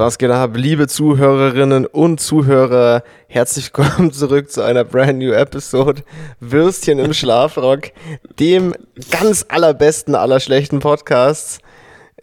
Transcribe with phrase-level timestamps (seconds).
[0.00, 3.02] Was geht ab, liebe Zuhörerinnen und Zuhörer?
[3.28, 6.04] Herzlich willkommen zurück zu einer brand new Episode
[6.40, 7.90] Würstchen im Schlafrock,
[8.38, 8.74] dem
[9.10, 11.58] ganz allerbesten aller schlechten Podcasts.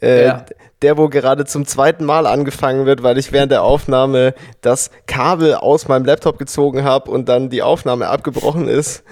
[0.01, 0.45] Äh, Ja.
[0.81, 5.53] Der, wo gerade zum zweiten Mal angefangen wird, weil ich während der Aufnahme das Kabel
[5.53, 9.03] aus meinem Laptop gezogen habe und dann die Aufnahme abgebrochen ist.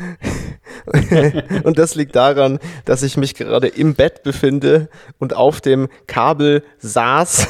[1.63, 4.89] und das liegt daran, dass ich mich gerade im Bett befinde
[5.19, 7.47] und auf dem Kabel saß.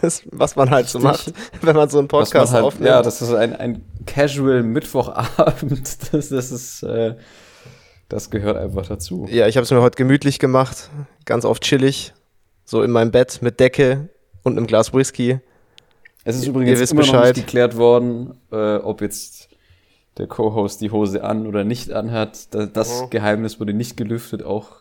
[0.00, 2.88] Das, was man halt so macht, wenn man so einen Podcast halt, aufnimmt.
[2.88, 5.88] ja, das ist ein, ein Casual Mittwochabend.
[6.12, 7.14] Das, das ist, äh,
[8.08, 9.26] das gehört einfach dazu.
[9.30, 10.90] Ja, ich habe es mir heute gemütlich gemacht,
[11.24, 12.14] ganz auf chillig,
[12.64, 14.08] so in meinem Bett mit Decke
[14.42, 15.40] und einem Glas Whisky.
[16.24, 17.36] Es ist übrigens immer noch Bescheid.
[17.36, 19.48] nicht geklärt worden, äh, ob jetzt
[20.18, 22.52] der Co-Host die Hose an oder nicht anhat.
[22.54, 23.10] Da, das Mhm.
[23.10, 24.72] Geheimnis wurde nicht gelüftet, auch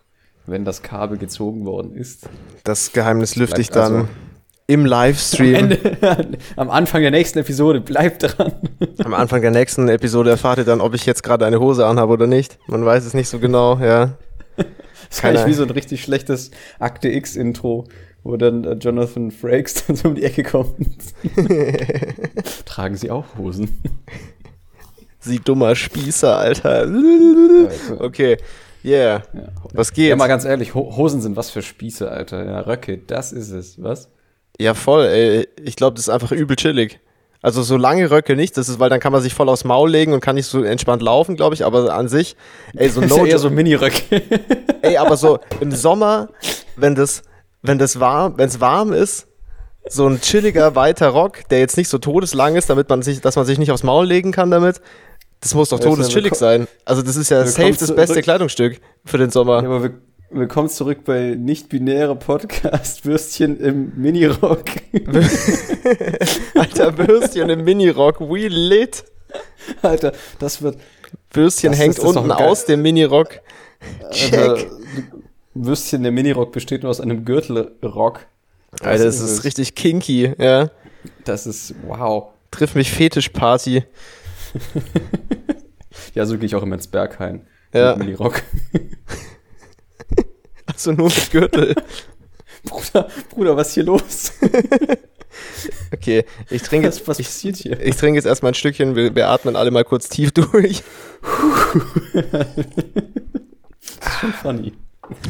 [0.46, 2.28] wenn das Kabel gezogen worden ist.
[2.64, 4.08] Das Geheimnis lüfte ich dann also-
[4.68, 5.56] im Am, Livestream.
[5.56, 5.80] Ende,
[6.58, 8.52] am Anfang der nächsten Episode, bleibt dran.
[9.04, 12.14] Am Anfang der nächsten Episode erfahrt ihr dann, ob ich jetzt gerade eine Hose anhabe
[12.14, 12.60] oder nicht.
[12.68, 14.18] Man weiß es nicht so genau, ja.
[14.58, 14.66] Das
[15.10, 17.86] ist Keine- eigentlich wie so ein richtig schlechtes Akte X-Intro,
[18.24, 20.76] wo dann äh, Jonathan Frakes dann so um die Ecke kommt.
[22.66, 23.82] Tragen Sie auch Hosen?
[25.20, 26.88] Sie dummer Spießer, Alter.
[28.00, 28.38] Okay,
[28.84, 29.24] yeah.
[29.34, 29.48] Ja.
[29.74, 30.10] Was geht?
[30.10, 32.46] Ja, mal ganz ehrlich, Ho Hosen sind was für Spieße, Alter.
[32.46, 34.10] Ja, Röcke, das ist es, was?
[34.60, 35.48] Ja, voll, ey.
[35.64, 37.00] Ich glaube, das ist einfach übel chillig.
[37.42, 39.90] Also so lange Röcke nicht, das ist, weil dann kann man sich voll aufs Maul
[39.90, 42.36] legen und kann nicht so entspannt laufen, glaube ich, aber an sich,
[42.76, 44.22] ey, so Das ist ja no eher so Mini-Röcke.
[44.82, 46.30] ey, aber so im Sommer,
[46.76, 47.22] wenn das,
[47.62, 49.28] wenn das warm, wenn es warm ist,
[49.88, 53.36] so ein chilliger, weiter Rock, der jetzt nicht so todeslang ist, damit man sich, dass
[53.36, 54.82] man sich nicht aufs Maul legen kann damit,
[55.40, 56.68] das muss doch todeschillig sein.
[56.84, 58.22] Also das ist ja safe das beste.
[58.22, 59.62] Kleidungsstück für den Sommer.
[59.62, 59.94] Ja, aber wir,
[60.30, 64.64] willkommen zurück bei nicht-binäre Podcast Würstchen im Mini-Rock.
[66.56, 69.06] Alter Würstchen im Minirock, we lit.
[69.82, 70.80] Alter, das wird.
[71.32, 73.40] Würstchen Das hängt ist- das ist unten aus dem Minirock.
[74.12, 74.34] Check.
[74.34, 74.66] Alter,
[75.54, 78.26] Würstchen, der Mini-Rock besteht nur aus einem Gürtelrock.
[78.82, 80.70] Alter, das ist richtig kinky, ja.
[81.24, 82.30] Das ist, wow.
[82.52, 83.84] Triff mich Fetischparty.
[86.14, 87.46] Ja, so gehe ich auch immer ins Berghain.
[87.74, 87.92] Ja.
[87.96, 88.42] Mit Mini-Rock.
[90.78, 91.76] Also nur mit Gürtel.
[92.64, 94.32] Bruder, Bruder, was ist hier los?
[95.94, 97.80] Okay, ich trinke Was, jetzt, was ich, passiert hier?
[97.80, 100.82] ich trinke jetzt erstmal ein Stückchen, wir, wir atmen alle mal kurz tief durch.
[104.20, 104.74] Schon funny.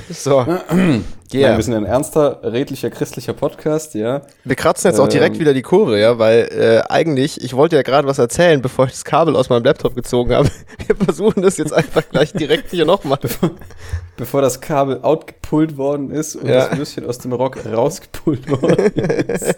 [0.09, 1.55] So, Nein, yeah.
[1.57, 4.21] wir sind ein ernster, redlicher, christlicher Podcast, ja.
[4.43, 5.41] Wir kratzen jetzt auch direkt Ähm.
[5.41, 8.91] wieder die Kurve, ja, weil äh, eigentlich, ich wollte ja gerade was erzählen, bevor ich
[8.91, 10.49] das Kabel aus meinem Laptop gezogen habe.
[10.87, 13.19] Wir versuchen das jetzt einfach gleich direkt hier nochmal.
[14.17, 16.67] Bevor das Kabel outgepullt worden ist und Ja.
[16.69, 18.93] das Würstchen aus dem Rock rausgepullt worden
[19.27, 19.55] ist.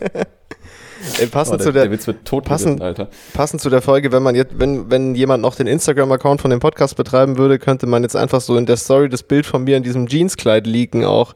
[1.19, 3.09] Ey, passend, Oh, der, zu der, der tot passend- Alter.
[3.33, 6.59] passend zu der Folge, wenn man jetzt, wenn, wenn jemand noch den Instagram-Account von dem
[6.59, 9.77] Podcast betreiben würde, könnte man jetzt einfach so in der Story das Bild von mir
[9.77, 11.33] in diesem Jeanskleid leaken auch.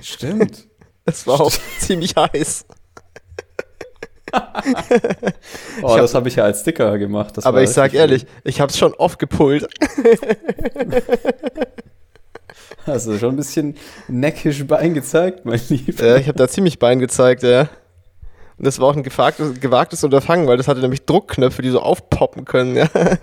[0.00, 0.68] Stimmt.
[1.06, 2.64] Das war auch ziemlich heiß.
[5.82, 7.44] Oh, das habe ich ja als Sticker gemacht.
[7.44, 9.66] Aber ich sag ehrlich, ich hab's schon oft gepullt.
[12.86, 13.76] Also schon ein bisschen
[14.08, 16.02] neckisch Bein gezeigt, mein Lieber.
[16.02, 17.68] Äh, ich habe da ziemlich Bein gezeigt, ja.
[18.56, 21.80] Und das war auch ein gewagtes, gewagtes Unterfangen, weil das hatte nämlich Druckknöpfe, die so
[21.80, 22.88] aufpoppen können, ja.
[22.94, 23.18] Ja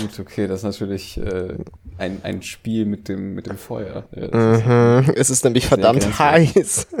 [0.00, 1.54] gut, okay, das ist natürlich äh,
[1.96, 4.04] ein, ein Spiel mit dem, mit dem Feuer.
[4.14, 5.12] Ja, das ist- Mhm.
[5.16, 6.88] Es ist nämlich verdammt heiß.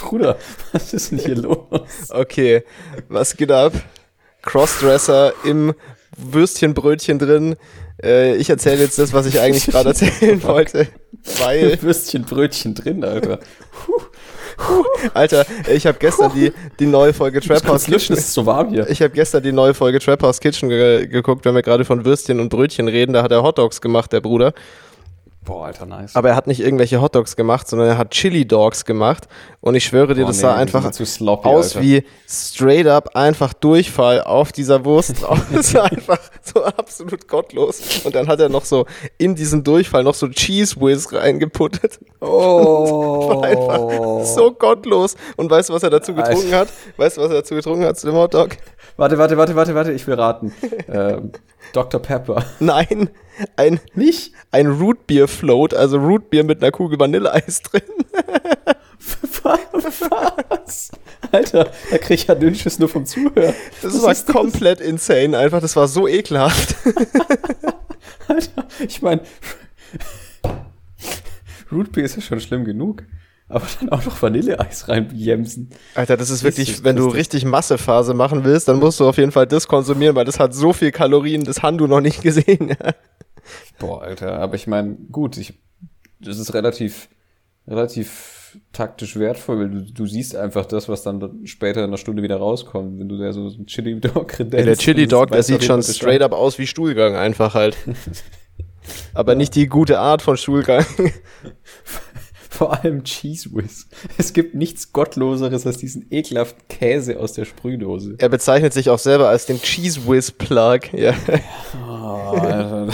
[0.00, 0.36] Bruder,
[0.72, 1.58] was ist denn hier los?
[2.08, 2.64] Okay,
[3.08, 3.72] was geht ab?
[4.42, 5.74] Crossdresser im
[6.16, 7.56] Würstchenbrötchen drin.
[8.02, 10.88] Äh, ich erzähle jetzt das, was ich eigentlich gerade erzählen wollte.
[11.38, 13.38] Weil, Würstchen, Brötchen drin, Alter.
[15.14, 18.14] Alter, ich habe gestern die, die neue Folge Trap House Kitchen.
[18.14, 18.88] es ist so warm hier.
[18.88, 22.04] Ich habe gestern die neue Folge Trap House Kitchen ge geguckt, wenn wir gerade von
[22.04, 23.12] Würstchen und Brötchen reden.
[23.12, 24.52] Da hat er Hotdogs gemacht, der Bruder.
[25.50, 26.14] Boah, Alter, nice.
[26.14, 29.26] Aber er hat nicht irgendwelche Hotdogs gemacht, sondern er hat Chili Dogs gemacht.
[29.60, 31.84] Und ich schwöre dir, Boah, das nee, sah einfach sloppy, aus Alter.
[31.84, 35.40] wie straight up einfach Durchfall auf dieser Wurst drauf.
[35.52, 38.04] Das war einfach so absolut gottlos.
[38.04, 38.86] Und dann hat er noch so
[39.18, 41.98] in diesen Durchfall noch so Cheese Whiz reingeputtet.
[42.22, 43.30] Oh.
[43.30, 45.16] War einfach so gottlos.
[45.36, 46.28] Und weißt du, was er dazu Alter.
[46.28, 46.68] getrunken hat?
[46.98, 48.58] Weißt du, was er dazu getrunken hat zu dem Hotdog?
[49.00, 50.52] Warte, warte, warte, warte, warte, ich will raten.
[50.92, 51.32] ähm,
[51.72, 52.02] Dr.
[52.02, 52.44] Pepper.
[52.58, 53.08] Nein,
[53.56, 54.34] ein, Nicht?
[54.50, 57.80] ein Root Beer Float, also Root Beer mit einer Kugel Vanilleeis drin.
[59.42, 60.90] Was?
[61.32, 63.54] Alter, da krieg ich ja Dünnschiss nur vom Zuhören.
[63.80, 64.36] Das Was war ist das?
[64.36, 66.76] komplett insane, einfach, das war so ekelhaft.
[68.28, 69.22] Alter, ich meine,
[71.72, 73.04] Root Beer ist ja schon schlimm genug.
[73.50, 75.70] Aber dann auch noch Vanilleeis reinjemsen.
[75.96, 79.16] Alter, das ist wirklich, Jesus wenn du richtig Massephase machen willst, dann musst du auf
[79.16, 82.22] jeden Fall das konsumieren, weil das hat so viel Kalorien, das haben du noch nicht
[82.22, 82.76] gesehen.
[83.80, 85.54] Boah, Alter, aber ich meine, gut, ich,
[86.20, 87.08] das ist relativ,
[87.66, 88.38] relativ
[88.72, 92.36] taktisch wertvoll, weil du, du siehst einfach das, was dann später in einer Stunde wieder
[92.36, 94.66] rauskommt, wenn du da so einen Chili Dog kredenzt.
[94.66, 97.76] der Chili Dog, der sieht schon straight up aus wie Stuhlgang einfach halt.
[99.14, 100.84] Aber nicht die gute Art von Stuhlgang.
[102.60, 103.86] Vor allem Cheese Whiz.
[104.18, 108.16] Es gibt nichts Gottloseres als diesen ekelhaften Käse aus der Sprühdose.
[108.18, 110.80] Er bezeichnet sich auch selber als den Cheese Whiz Plug.
[110.92, 111.14] Ja.
[111.88, 112.86] Oh.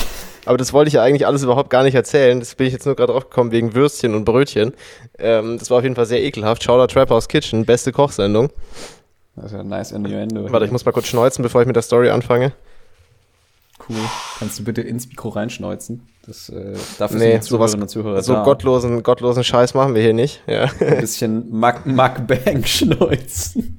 [0.44, 2.38] Aber das wollte ich ja eigentlich alles überhaupt gar nicht erzählen.
[2.38, 4.72] Das bin ich jetzt nur gerade drauf gekommen wegen Würstchen und Brötchen.
[5.18, 6.62] Ähm, das war auf jeden Fall sehr ekelhaft.
[6.62, 8.50] Shoutout Trap House Kitchen, beste Kochsendung.
[9.34, 10.48] Das ist ja ein nice Innuendo.
[10.52, 12.52] Warte, ich muss mal kurz schneuzen, bevor ich mit der Story anfange.
[13.88, 13.96] Cool.
[14.38, 16.06] Kannst du bitte ins Mikro reinschneuzen?
[16.26, 18.42] Das, äh, dafür Nee, sind Zuhörerinnen und Zuhörer so da.
[18.42, 20.42] gottlosen, gottlosen Scheiß machen wir hier nicht.
[20.48, 20.64] Ja.
[20.80, 23.76] Ein bisschen Mac, Mac Bang schneuzen.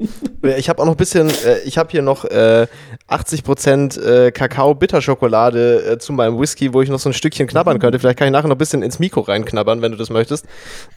[0.58, 2.68] Ich habe auch noch ein bisschen, äh, ich habe hier noch äh,
[3.10, 8.00] 80% äh, Kakao-Bitterschokolade äh, zu meinem Whisky, wo ich noch so ein Stückchen knabbern könnte.
[8.00, 10.46] Vielleicht kann ich nachher noch ein bisschen ins Mikro reinknabbern, wenn du das möchtest.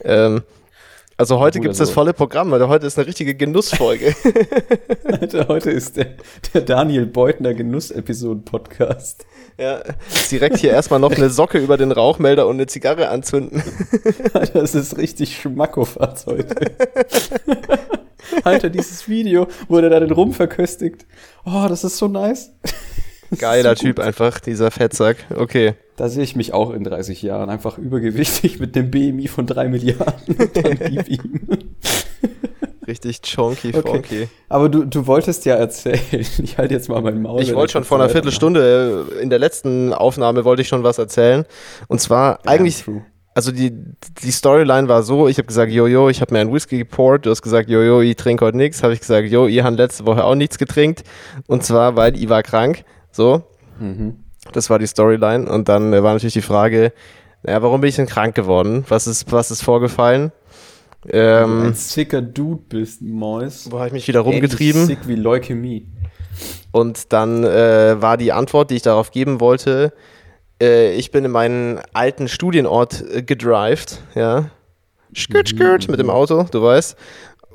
[0.03, 0.43] Ähm,
[1.17, 4.15] also heute gibt's also- das volle Programm, weil heute ist eine richtige Genussfolge.
[5.03, 6.15] Alter, heute ist der,
[6.53, 9.25] der Daniel Beutner Genuss-Episoden-Podcast.
[9.57, 9.81] ja,
[10.31, 13.61] direkt hier erstmal noch eine Socke über den Rauchmelder und eine Zigarre anzünden.
[14.33, 16.55] Alter, das ist richtig Schmackofatz heute.
[18.43, 21.05] Alter, dieses Video, wo er da den Rum verköstigt.
[21.45, 22.51] Oh, das ist so nice.
[23.39, 25.17] Geiler Typ einfach, dieser Fettsack.
[25.35, 25.73] Okay.
[25.95, 27.49] Da sehe ich mich auch in 30 Jahren.
[27.49, 30.35] Einfach übergewichtig mit dem BMI von 3 Milliarden.
[30.37, 31.41] Und dann gib ihm.
[32.87, 33.81] Richtig chonky, Okay.
[33.89, 34.27] funky.
[34.49, 35.99] Aber du, du wolltest ja erzählen.
[36.11, 37.41] Ich halte jetzt mal mein Maul.
[37.41, 38.09] Ich wollte schon vor einer.
[38.09, 41.45] Viertelstunde, äh, in der letzten Aufnahme wollte ich schon was erzählen.
[41.87, 43.03] Und zwar eigentlich, true.
[43.35, 43.71] also die,
[44.23, 47.29] die Storyline war so, ich habe gesagt, Jojo, ich habe mir einen Whisky geport, du
[47.29, 48.81] hast gesagt, Jojo, ich trinke heute nichts.
[48.81, 51.03] Habe ich gesagt, Jo, ihr habt letzte Woche auch nichts getrinkt.
[51.47, 52.83] Und zwar, weil ich war krank.
[53.11, 53.43] So,
[53.79, 54.15] Mhm.
[54.53, 55.49] das war die Storyline.
[55.49, 56.93] Und dann äh, war natürlich die Frage,
[57.43, 58.85] naja, warum bin ich denn krank geworden?
[58.89, 60.31] Was ist, was ist vorgefallen?
[61.03, 63.67] Du ein Ähm, sicker Dude bist, Mois.
[63.71, 64.83] wo habe ich mich wieder rumgetrieben?
[64.83, 65.87] Ähnlich sick wie Leukämie.
[66.71, 69.93] Und dann äh, war die Antwort, die ich darauf geben wollte,
[70.61, 74.51] äh, ich bin in meinen alten Studienort äh, gedrived, ja.
[75.15, 76.95] Skirt, skirt mit dem Auto, du weißt.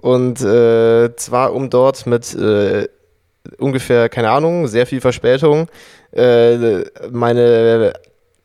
[0.02, 2.86] Und äh, zwar um dort mit äh,
[3.58, 5.68] ungefähr, keine Ahnung, sehr viel Verspätung,
[6.12, 7.92] äh, meine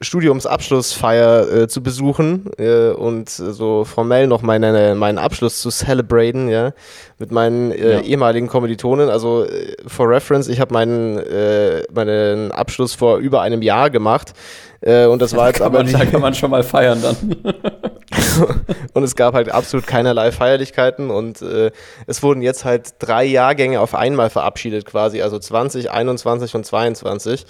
[0.03, 6.73] Studiumsabschlussfeier äh, zu besuchen äh, und so formell noch meine, meinen Abschluss zu celebraten, ja,
[7.19, 8.01] mit meinen äh, Ja.
[8.01, 9.09] ehemaligen Kommilitonen.
[9.09, 14.33] Also äh, for reference, ich habe meinen, äh, meinen Abschluss vor über einem Jahr gemacht
[14.81, 17.01] äh, und das war jetzt Kann aber man, nicht, da kann man schon mal feiern
[17.01, 17.15] dann.
[18.93, 21.71] und es gab halt absolut keinerlei Feierlichkeiten und äh,
[22.07, 27.45] es wurden jetzt halt drei Jahrgänge auf einmal verabschiedet quasi, also 20, 21 und 22,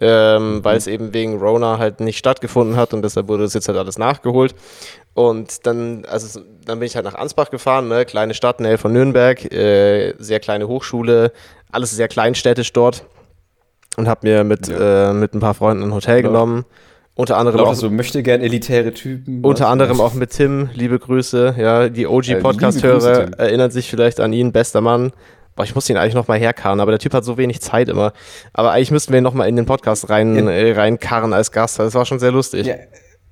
[0.00, 3.66] ähm, weil es eben wegen Rona halt nicht stattgefunden hat und deshalb wurde das jetzt
[3.66, 4.54] halt alles nachgeholt.
[5.14, 8.92] Und dann, also dann bin ich halt nach Ansbach gefahren, ne, kleine Stadt, Nähe von
[8.92, 11.32] Nürnberg, äh, sehr kleine Hochschule,
[11.72, 13.04] alles sehr kleinstädtisch dort
[13.98, 16.64] und habe mir mit, äh, mit ein paar Freunden ein Hotel Laut- genommen.
[17.14, 19.44] Unter anderem Lauter auch so möchte gern elitäre Typen.
[19.44, 19.70] unter Was?
[19.72, 21.56] anderem auch mit Tim, liebe Grüße.
[21.58, 23.34] Ja, die OG-Podcast-Hörer Tim.
[23.34, 25.10] erinnern sich vielleicht an ihn, bester Mann.
[25.56, 27.88] Boah, ich muss ihn eigentlich noch mal herkarren, aber der Typ hat so wenig Zeit
[27.88, 28.12] immer.
[28.52, 30.48] Aber eigentlich müssten wir ihn noch mal in den Podcast rein, Ja.
[30.48, 31.80] äh, reinkarren als Gast.
[31.80, 32.66] Das war schon sehr lustig.
[32.68, 32.82] Ja, Ja,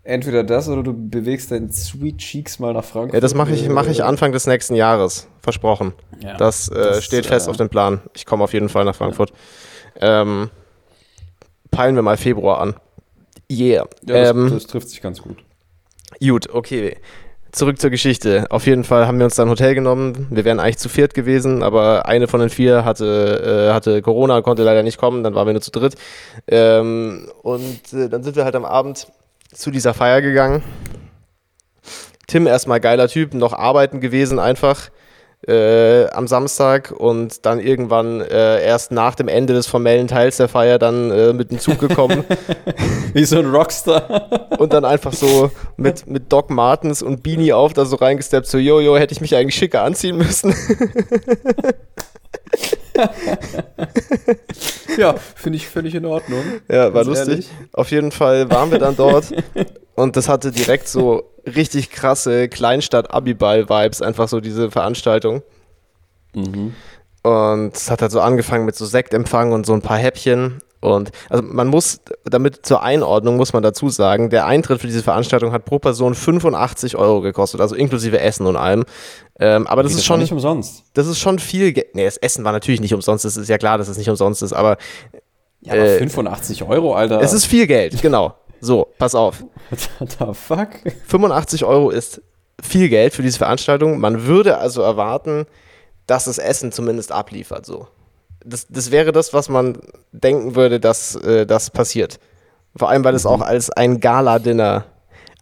[0.03, 3.23] entweder das oder du bewegst deinen Sweet Cheeks mal nach Frankfurt.
[3.23, 5.29] das mache ich, mach ich Anfang des nächsten Jahres.
[5.43, 5.93] Versprochen.
[6.19, 6.37] Ja.
[6.37, 8.01] Das, äh, Das, steht fest äh, auf dem Plan.
[8.17, 9.33] Ich komme auf jeden Fall nach Frankfurt.
[10.01, 10.51] Ähm,
[11.71, 12.75] peilen wir mal Februar an.
[13.51, 13.85] Yeah.
[13.85, 15.39] Ja, das, ähm, das trifft sich ganz gut.
[16.21, 16.97] Gut, okay.
[17.53, 18.47] Zurück zur Geschichte.
[18.51, 20.27] Auf jeden Fall haben wir uns dann ein Hotel genommen.
[20.31, 24.43] Wir wären eigentlich zu viert gewesen, aber eine von den vier hatte, äh, hatte Corona,
[24.43, 25.23] konnte leider nicht kommen.
[25.23, 25.95] Dann waren wir nur zu dritt.
[26.49, 29.07] Ähm, und äh, dann sind wir halt am Abend
[29.53, 30.63] zu dieser Feier gegangen.
[32.27, 34.91] Tim erstmal geiler Typ, noch arbeiten gewesen einfach
[35.47, 40.49] äh, am Samstag und dann irgendwann äh, erst nach dem Ende des formellen Teils der
[40.49, 42.25] Feier dann äh, mit dem Zug gekommen.
[43.13, 44.49] Wie so ein Rockstar.
[44.59, 48.59] und dann einfach so mit, mit Doc Martens und Beanie auf, da so reingesteppt, so,
[48.59, 50.55] jojo, hätte ich mich eigentlich schicker anziehen müssen.
[54.99, 56.43] ja, finde ich völlig in Ordnung.
[56.69, 57.29] ja, war Ganz lustig.
[57.29, 57.49] ehrlich.
[57.73, 59.33] Auf jeden Fall waren wir dann dort
[59.95, 65.43] und das hatte direkt so richtig krasse Kleinstadt-Abiball-Vibes, einfach so diese Veranstaltung.
[66.35, 66.75] Mhm.
[67.23, 70.59] Und es hat halt so angefangen mit so Sektempfang und so ein paar Häppchen.
[70.81, 75.03] Und also man muss, damit zur Einordnung muss man dazu sagen, der Eintritt für diese
[75.03, 78.85] Veranstaltung hat pro Person 85 Euro gekostet, also inklusive Essen und allem.
[79.41, 80.85] Ähm, aber das Okay, ist schon nicht umsonst.
[80.95, 81.95] das ist schon viel Geld.
[81.95, 84.43] Nee, das Essen war natürlich nicht umsonst, das ist ja klar, dass es nicht umsonst
[84.43, 84.77] ist, aber
[85.63, 87.21] Ja, aber Äh, 85 Euro, Alter.
[87.21, 88.35] es ist viel Geld, genau.
[88.61, 89.45] So, pass auf.
[89.99, 90.69] What the fuck?
[91.07, 92.23] 85 Euro ist
[92.63, 93.99] viel Geld für diese Veranstaltung.
[93.99, 95.47] Man würde also erwarten,
[96.07, 97.67] dass das Essen zumindest abliefert.
[97.67, 97.87] So.
[98.49, 99.79] Das, das wäre das, was man
[100.13, 102.21] denken würde, dass äh, das passiert.
[102.77, 104.85] Vor allem, weil es auch als ein Gala-Dinner,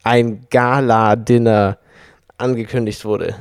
[0.04, 1.78] ein Gala-Dinner
[2.38, 3.34] angekündigt wurde.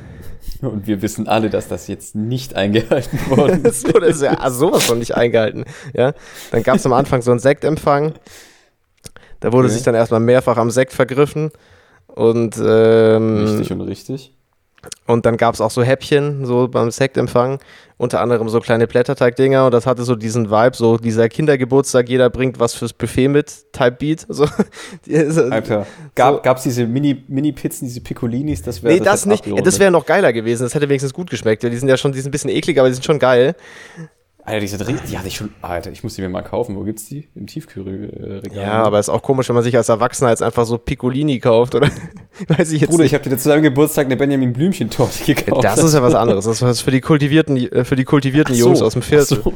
[0.60, 3.84] Und wir wissen alle, dass das jetzt nicht eingehalten worden ist.
[3.86, 5.64] Das wurde ja also sowas von nicht eingehalten.
[5.94, 6.12] Ja?
[6.50, 8.14] Dann gab es am Anfang so einen Sektempfang.
[9.40, 9.74] Da wurde Okay.
[9.74, 11.50] sich dann erstmal mehrfach am Sekt vergriffen.
[12.06, 14.33] Und ähm, Richtig und richtig.
[15.06, 17.58] Und dann gab es auch so Häppchen, so beim Sektempfang,
[17.98, 22.30] unter anderem so kleine Blätterteig-Dinger und das hatte so diesen Vibe, so dieser Kindergeburtstag, jeder
[22.30, 24.24] bringt was fürs Buffet mit, Type Beat.
[24.28, 24.46] So.
[25.28, 28.62] So- Alter, gab, so- gab's diese Mini, Mini-Pizzen, diese Piccolinis?
[28.62, 29.44] Das wäre Nee, das nicht.
[29.64, 30.62] Das wäre noch geiler gewesen.
[30.64, 31.62] Das hätte wenigstens gut geschmeckt.
[31.62, 33.54] Die sind ja schon, die sind ein bisschen eklig, aber die sind schon geil.
[34.46, 36.76] Alter, die sind richtig, die hatte ich schon, Alter, ich muss die mir mal kaufen.
[36.76, 37.28] Wo gibt's die?
[37.34, 38.52] Im Tiefkühlregal.
[38.54, 41.74] Ja, aber ist auch komisch, wenn man sich als Erwachsener jetzt einfach so Piccolini kauft,
[41.74, 41.88] oder?
[42.48, 45.64] Weiß ich jetzt Bruder, ich habe dir zu deinem Geburtstag eine Benjamin Blümchen-Torte gekauft.
[45.64, 46.44] Das ist ja was anderes.
[46.44, 49.42] Das ist was für die kultivierten, äh, für die kultivierten so, Jungs aus dem Viertel.
[49.42, 49.54] so.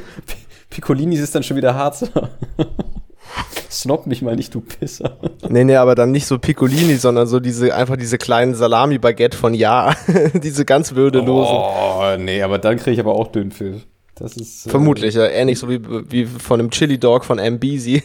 [0.71, 2.31] Piccolinis ist dann schon wieder Harzer.
[3.71, 5.19] Snob mich mal nicht, du Pisser.
[5.51, 9.53] Nee, nee, aber dann nicht so Piccolini, sondern so diese, einfach diese kleinen Salami-Baguette von
[9.53, 9.95] Ja.
[10.35, 11.57] diese ganz würdelosen.
[11.57, 13.87] Oh, nee, aber dann kriege ich aber auch Dünnpfiff.
[14.19, 14.67] Das ist.
[14.67, 15.27] äh, Vermutlich, ja.
[15.27, 17.87] Ähnlich so wie, wie von einem Chili Dog von MBZ.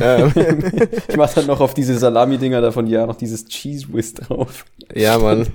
[0.00, 0.32] ähm,
[1.08, 4.64] Ich mache dann noch auf diese Salami-Dinger da von Ja noch dieses Cheese Whiz drauf.
[4.94, 5.48] ja, Mann.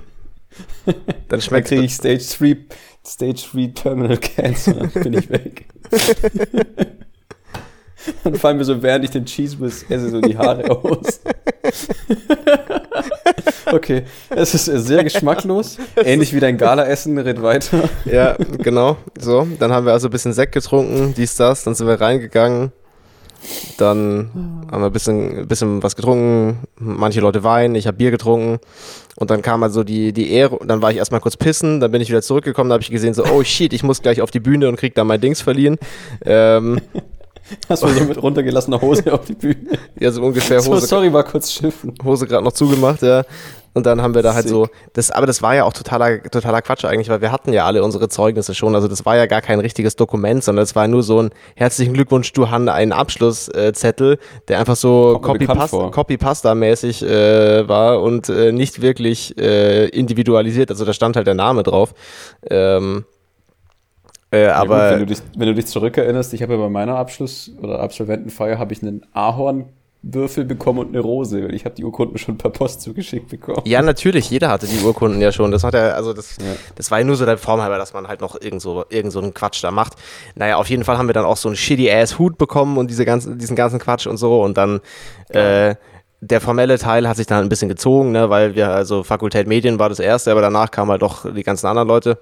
[0.84, 0.94] Dann
[1.28, 2.56] Dann schmeckt kriege ich Stage 3,
[3.06, 4.88] Stage 3 Terminal Cancer.
[5.02, 5.64] Bin ich weg.
[8.24, 11.20] Dann fallen mir so, während ich den Cheese Whiz esse, so die Haare aus.
[13.72, 15.78] Okay, es ist sehr geschmacklos.
[15.96, 17.88] Ähnlich wie dein Gala-Essen, red weiter.
[18.04, 18.96] Ja, genau.
[19.18, 22.72] So, dann haben wir also ein bisschen Sekt getrunken, dies, das, dann sind wir reingegangen.
[23.76, 26.60] Dann haben wir ein bisschen, ein bisschen was getrunken.
[26.76, 28.60] Manche Leute Wein, ich habe Bier getrunken.
[29.16, 32.00] Und dann kam also die, die Ehre, dann war ich erstmal kurz pissen, dann bin
[32.00, 34.40] ich wieder zurückgekommen, da habe ich gesehen, so, oh shit, ich muss gleich auf die
[34.40, 35.76] Bühne und krieg da mein Dings verliehen.
[36.24, 36.80] Ähm,
[37.68, 39.78] Hast du so mit runtergelassener Hose auf die Bühne.
[39.98, 41.94] ja, so ungefähr So, Hose, sorry, war kurz schiffen.
[42.02, 43.24] Hose gerade noch zugemacht, ja.
[43.74, 44.52] Und dann haben wir da halt Sick.
[44.52, 47.64] so, das, aber das war ja auch totaler, totaler Quatsch eigentlich, weil wir hatten ja
[47.64, 48.74] alle unsere Zeugnisse schon.
[48.74, 51.94] Also das war ja gar kein richtiges Dokument, sondern es war nur so ein herzlichen
[51.94, 55.18] Glückwunsch, du Han, einen Abschlusszettel, der einfach so.
[55.90, 60.70] Copy-Pasta-mäßig äh, war und äh, nicht wirklich äh, individualisiert.
[60.70, 61.94] Also da stand halt der Name drauf.
[62.50, 63.06] Ähm,
[64.30, 66.68] äh, Ja, aber gut, wenn, du dich, wenn du dich zurückerinnerst, ich habe ja bei
[66.68, 69.06] meiner Abschluss- oder Absolventenfeier habe ich einen
[70.04, 73.62] Ahornwürfel bekommen und eine Rose, weil ich habe die Urkunden schon per Post zugeschickt bekommen.
[73.64, 75.50] Ja, natürlich, jeder hatte die Urkunden ja schon.
[75.50, 76.54] Das hat ja, also das, Ja.
[76.74, 79.12] das war ja nur so der Form halber, dass man halt noch irgend so, irgend
[79.12, 79.94] so einen Quatsch da macht.
[80.34, 83.38] Naja, auf jeden Fall haben wir dann auch so einen shitty-ass-Hut bekommen und diese ganzen,
[83.38, 84.42] diesen ganzen Quatsch und so.
[84.42, 84.80] Und dann,
[85.28, 85.74] äh,
[86.20, 89.78] der formelle Teil hat sich dann ein bisschen gezogen, ne, weil wir, also Fakultät Medien
[89.78, 92.18] war das erste, aber danach kamen halt doch die ganzen anderen Leute.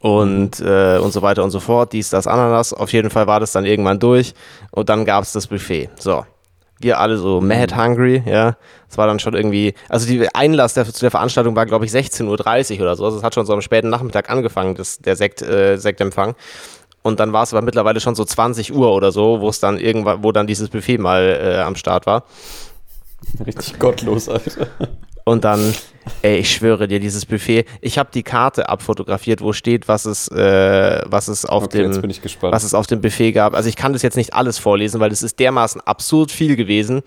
[0.00, 2.72] Und, äh, und so weiter und so fort, dies, das, Ananas.
[2.72, 4.34] Auf jeden Fall war das dann irgendwann durch
[4.72, 5.88] und dann gab es das Buffet.
[5.98, 6.24] So.
[6.80, 8.56] Wir alle so mad hungry, ja.
[8.88, 11.92] Es war dann schon irgendwie, also die Einlass der, zu der Veranstaltung war, glaube ich,
[11.92, 13.04] 16.30 Uhr oder so.
[13.04, 16.34] Also es hat schon so am späten Nachmittag angefangen, das, der Sekt, äh, Sektempfang.
[17.02, 19.78] Und dann war es aber mittlerweile schon so 20 Uhr oder so, wo es dann
[19.78, 22.24] irgendwann, wo dann dieses Buffet mal äh, am Start war.
[23.44, 24.68] Richtig gottlos, Alter.
[25.28, 25.74] Und dann,
[26.22, 30.28] ey, ich schwöre dir, dieses Buffet, ich habe die Karte abfotografiert, wo steht, was es,
[30.28, 32.02] äh, was es auf Okay, dem,
[32.40, 33.54] was es auf dem Buffet gab.
[33.54, 37.02] Also ich kann das jetzt nicht alles vorlesen, weil es ist dermaßen absurd viel gewesen.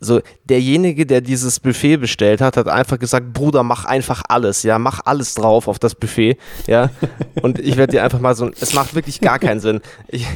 [0.00, 4.78] So, derjenige, der dieses Buffet bestellt hat, hat einfach gesagt, Bruder, mach einfach alles, ja,
[4.78, 6.90] mach alles drauf auf das Buffet, ja.
[7.42, 9.80] Und ich werde dir einfach mal so, es macht wirklich gar keinen Sinn.
[10.08, 10.26] Ich,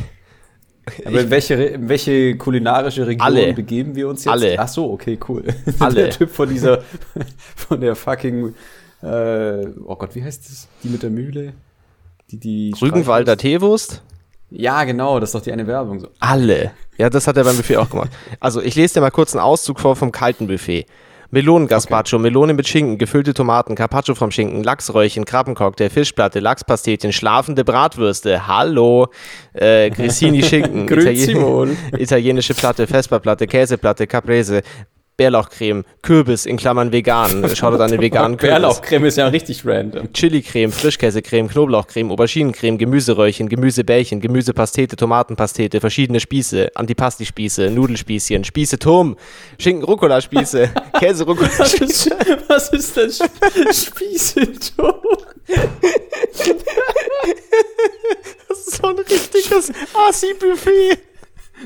[1.04, 3.52] Aber in welche, in welche kulinarische Region Alle.
[3.54, 4.32] begeben wir uns jetzt?
[4.32, 4.58] Alle.
[4.58, 5.44] Ach so, okay, cool.
[5.78, 5.94] Alle.
[5.94, 6.82] Der Typ von dieser,
[7.56, 8.54] von der fucking,
[9.02, 10.68] äh, oh Gott, wie heißt das?
[10.82, 11.52] Die mit der Mühle?
[12.30, 13.36] Die, die Rügenwalder?
[13.36, 14.02] Teewurst?
[14.50, 16.00] Ja, genau, das ist doch die eine Werbung.
[16.00, 16.08] So.
[16.18, 16.72] Alle.
[16.98, 18.10] Ja, das hat er beim Buffet auch gemacht.
[18.40, 20.86] Also, ich lese dir mal kurz einen Auszug vor vom kalten Buffet.
[21.30, 28.46] Melonen-Gazpacho, Melone mit Schinken, gefüllte Tomaten, Carpaccio vom Schinken, Lachsröllchen, Krabbencocktail, Fischplatte, Lachspastetchen, schlafende Bratwürste,
[28.46, 29.08] hallo,
[29.52, 31.76] äh, Grissini Schinken, Grüezi wohl.
[31.96, 34.62] italienische Platte, Vesperplatte, Käseplatte, Caprese,
[35.20, 37.46] Bärlauchcreme, Kürbis in Klammern vegan.
[37.54, 38.54] Schaut an den veganen Kürbis.
[38.54, 40.10] Bärlauchcreme ist ja richtig random.
[40.14, 49.18] Chili-Creme, Frischkäsecreme, Knoblauchcreme, Auberginencreme, Gemüseröllchen, Gemüsebällchen, Gemüsepastete, Tomatenpastete, verschiedene Spieße, Antipasti-Spieße, Nudelspießchen, Spieße-Turm,
[49.58, 52.16] Schinken-Rucola-Spieße, Käse-Rucola-Spieße.
[52.48, 53.10] Was ist denn
[53.74, 54.94] Spießeturm?
[58.48, 59.70] Das ist so ein richtiges
[60.08, 61.09] Assi-Buffet.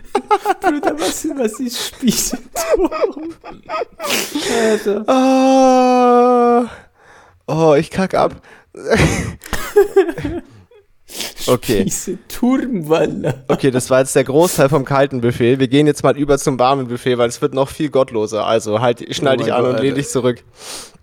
[0.60, 2.90] Bruder, was, was ist Spießeturm?
[4.70, 5.08] Alter.
[5.08, 6.70] Ah.
[7.46, 8.40] Oh, ich kack ab.
[11.46, 11.82] Okay.
[11.82, 13.34] Spießeturm, Wallah.
[13.48, 15.58] Okay, das war jetzt der Großteil vom kalten Buffet.
[15.60, 18.46] Wir gehen jetzt mal über zum warmen Buffet, weil es wird noch viel gottloser.
[18.46, 19.96] Also halt, schnall Oh dich an Gott, und lehn Alter.
[19.96, 20.42] dich zurück.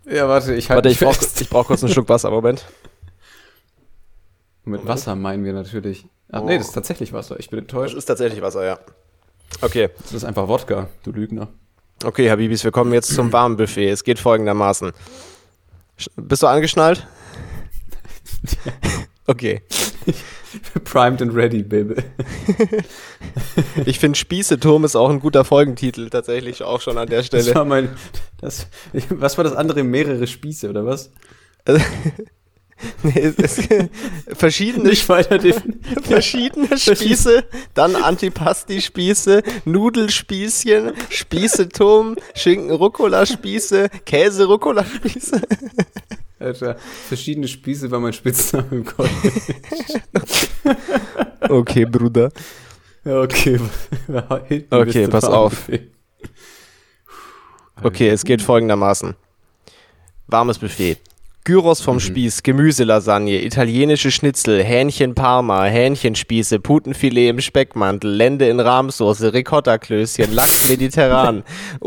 [0.09, 1.39] Ja, warte, ich halte Warte, ich brauch, fest.
[1.41, 2.31] ich brauch kurz einen Schluck Wasser.
[2.31, 2.65] Moment.
[4.65, 6.05] Mit Wasser meinen wir natürlich.
[6.31, 7.39] Ach nee, das ist tatsächlich Wasser.
[7.39, 7.95] Ich bin Das enttäuscht.
[7.95, 8.79] ist tatsächlich Wasser, ja.
[9.61, 9.89] Okay.
[10.03, 11.49] Das ist einfach Wodka, du Lügner.
[12.03, 13.89] Okay, Habibis, wir kommen jetzt zum warmen Buffet.
[13.89, 14.91] Es geht folgendermaßen.
[16.15, 17.05] Bist du angeschnallt?
[19.27, 19.61] Okay.
[20.83, 21.95] Primed and ready, baby.
[23.85, 27.53] Ich finde Spießeturm ist auch ein guter Folgentitel, tatsächlich auch schon an der Das Stelle.
[27.55, 27.95] war mein.
[28.41, 28.67] Das,
[29.09, 29.83] was war das andere?
[29.83, 31.11] Mehrere Spieße, oder was?
[33.03, 33.69] Nee, es ist
[34.27, 35.39] verschiedene, Nicht weiter
[36.03, 45.41] verschiedene Spieße, dann Antipasti-Spieße, Nudelspießchen, Spießeturm, Schinken-Rucola-Spieße, Käse-Rucola-Spieße.
[46.39, 46.75] Alter,
[47.07, 49.13] verschiedene Spieße war mein Spitzname im College.
[51.49, 52.31] Okay, Bruder.
[53.03, 53.59] Okay.
[54.69, 55.69] Okay, pass auf.
[57.83, 59.15] Okay, es geht folgendermaßen.
[60.27, 60.97] Warmes Buffet.
[61.43, 69.33] Gyros vom Spieß, Gemüselasagne, italienische Schnitzel, Hähnchen Parma, Hähnchenspieße, Putenfilet im Speckmantel, Lende in Rahmsoße,
[69.33, 71.43] Ricotta-Klößchen, Lachs mediterran,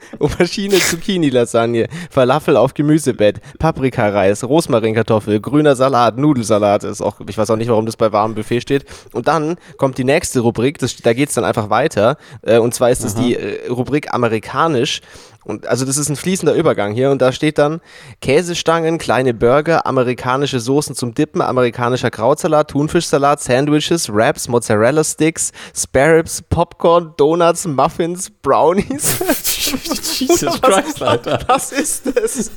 [0.18, 7.50] Aubergine, Aubergine Zucchini-Lasagne, Falafel auf Gemüsebett, Paprikareis, Rosmarinkartoffel, grüner Salat, Nudelsalat, ist auch, ich weiß
[7.50, 8.84] auch nicht, warum das bei warmem Buffet steht.
[9.12, 12.90] Und dann kommt die nächste Rubrik, das, da geht's dann einfach weiter, äh, und zwar
[12.90, 15.00] ist es die äh, Rubrik amerikanisch.
[15.42, 17.80] Und also das ist ein fließender Übergang hier und da steht dann
[18.20, 26.42] Käsestangen, kleine Burger, amerikanische Soßen zum Dippen, amerikanischer Krautsalat, Thunfischsalat, Sandwiches, Wraps, Mozzarella Sticks, Sparrows,
[26.42, 29.18] Popcorn, Donuts, Muffins, Brownies.
[30.18, 31.38] Jesus Christ, Alter.
[31.46, 32.50] Was ist das?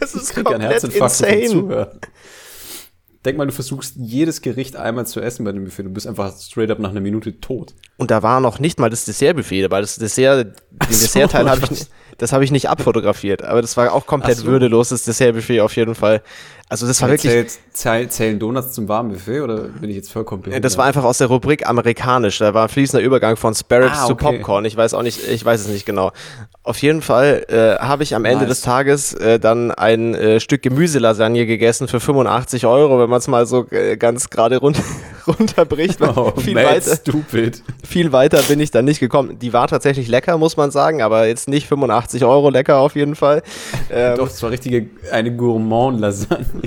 [0.00, 1.90] Das Ich ist einen komplett insane.
[3.24, 5.84] Denk mal, du versuchst jedes Gericht einmal zu essen bei dem Buffet.
[5.84, 7.74] Du bist einfach straight up nach einer Minute tot.
[7.96, 11.62] Und da war noch nicht mal das Dessertbuffet, weil das Dessert, den so, Dessertteil habe
[11.70, 11.86] ich,
[12.18, 14.44] das habe ich nicht abfotografiert, aber das war auch komplett so.
[14.44, 16.22] würdelos, das Dessertbuffet auf jeden Fall.
[16.74, 20.42] Also das war wirklich, zähl- zählen Donuts zum warmen Buffet oder bin ich jetzt vollkommen
[20.42, 20.64] behindert?
[20.64, 22.38] Das war einfach aus der Rubrik amerikanisch.
[22.38, 24.38] Da war ein fließender Übergang von Sparrows Ah, zu okay.
[24.38, 24.64] Popcorn.
[24.64, 26.10] Ich weiß auch nicht, ich weiß es nicht genau.
[26.64, 28.48] Auf jeden Fall äh, habe ich am Ende Nice.
[28.48, 33.28] des Tages äh, dann ein äh, Stück Gemüselasagne gegessen für 85 Euro, wenn man es
[33.28, 34.74] mal so äh, ganz gerade run
[35.28, 36.00] runterbricht.
[36.16, 37.62] oh, viel, mad weiter, stupid.
[37.88, 39.38] viel weiter bin ich dann nicht gekommen.
[39.38, 43.14] Die war tatsächlich lecker, muss man sagen, aber jetzt nicht 85 Euro lecker auf jeden
[43.14, 43.42] Fall.
[43.90, 46.63] Ähm, Doch, es war richtige, eine Gourmand-Lasagne.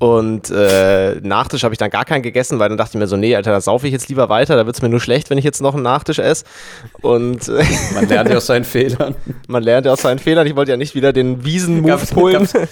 [0.00, 3.16] Und äh, Nachtisch habe ich dann gar keinen gegessen, weil dann dachte ich mir so,
[3.16, 5.38] nee, Alter, da saufe ich jetzt lieber weiter, da wird es mir nur schlecht, wenn
[5.38, 6.44] ich jetzt noch einen Nachtisch esse.
[7.00, 7.64] Und äh,
[7.94, 9.16] Man lernt ja aus seinen Fehlern.
[9.48, 10.46] man lernt ja aus seinen Fehlern.
[10.46, 12.46] Ich wollte ja nicht wieder den Wiesen-Move pullen.
[12.48, 12.68] gab's-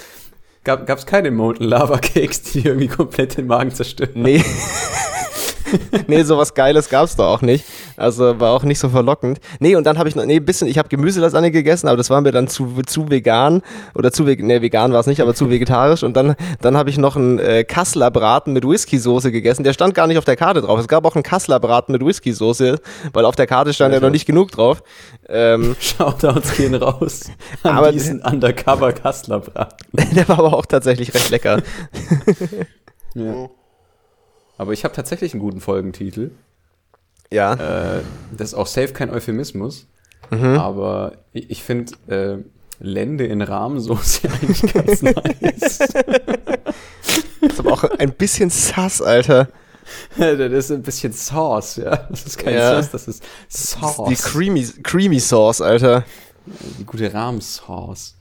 [0.86, 4.10] Gab es keine Molten Lava Cakes, die irgendwie komplett den Magen zerstören?
[4.14, 4.44] Nee.
[6.06, 7.64] nee, sowas Geiles gab's da auch nicht.
[7.96, 9.38] Also war auch nicht so verlockend.
[9.60, 12.10] Nee, und dann habe ich noch, nee, ein bisschen, ich habe Gemüselasagne gegessen, aber das
[12.10, 13.62] war mir dann zu, zu vegan.
[13.94, 16.02] Oder zu, nee, vegan war es nicht, aber zu vegetarisch.
[16.02, 19.64] Und dann, dann habe ich noch einen äh, Kasseler Braten mit Whisky-Soße gegessen.
[19.64, 20.78] Der stand gar nicht auf der Karte drauf.
[20.78, 22.78] Es gab auch einen Kasseler Braten mit Whisky-Soße,
[23.12, 24.82] weil auf der Karte stand ja noch nicht genug drauf.
[25.28, 27.24] Ähm, Shoutouts gehen raus
[27.62, 29.86] an Aber- diesen Undercover Kassler Braten.
[30.14, 31.62] der war aber auch tatsächlich recht lecker.
[33.14, 33.48] Ja.
[34.58, 36.30] Aber ich habe tatsächlich einen guten Folgentitel.
[37.30, 37.54] Ja.
[37.98, 38.02] Äh,
[38.36, 39.86] das ist auch safe kein Euphemismus.
[40.30, 40.58] Mhm.
[40.58, 42.38] Aber ich, ich finde äh,
[42.78, 45.78] Lende in Rahmensoße eigentlich ganz nice.
[47.40, 49.48] Das ist aber auch ein bisschen sass, Alter.
[50.18, 51.96] das ist ein bisschen Sauce, ja.
[52.10, 52.82] Das ist kein Ja.
[52.82, 54.08] Sauce, das ist Sauce.
[54.08, 56.04] Die creamy, creamy Sauce, Alter.
[56.78, 58.15] Die gute Rahmsauce.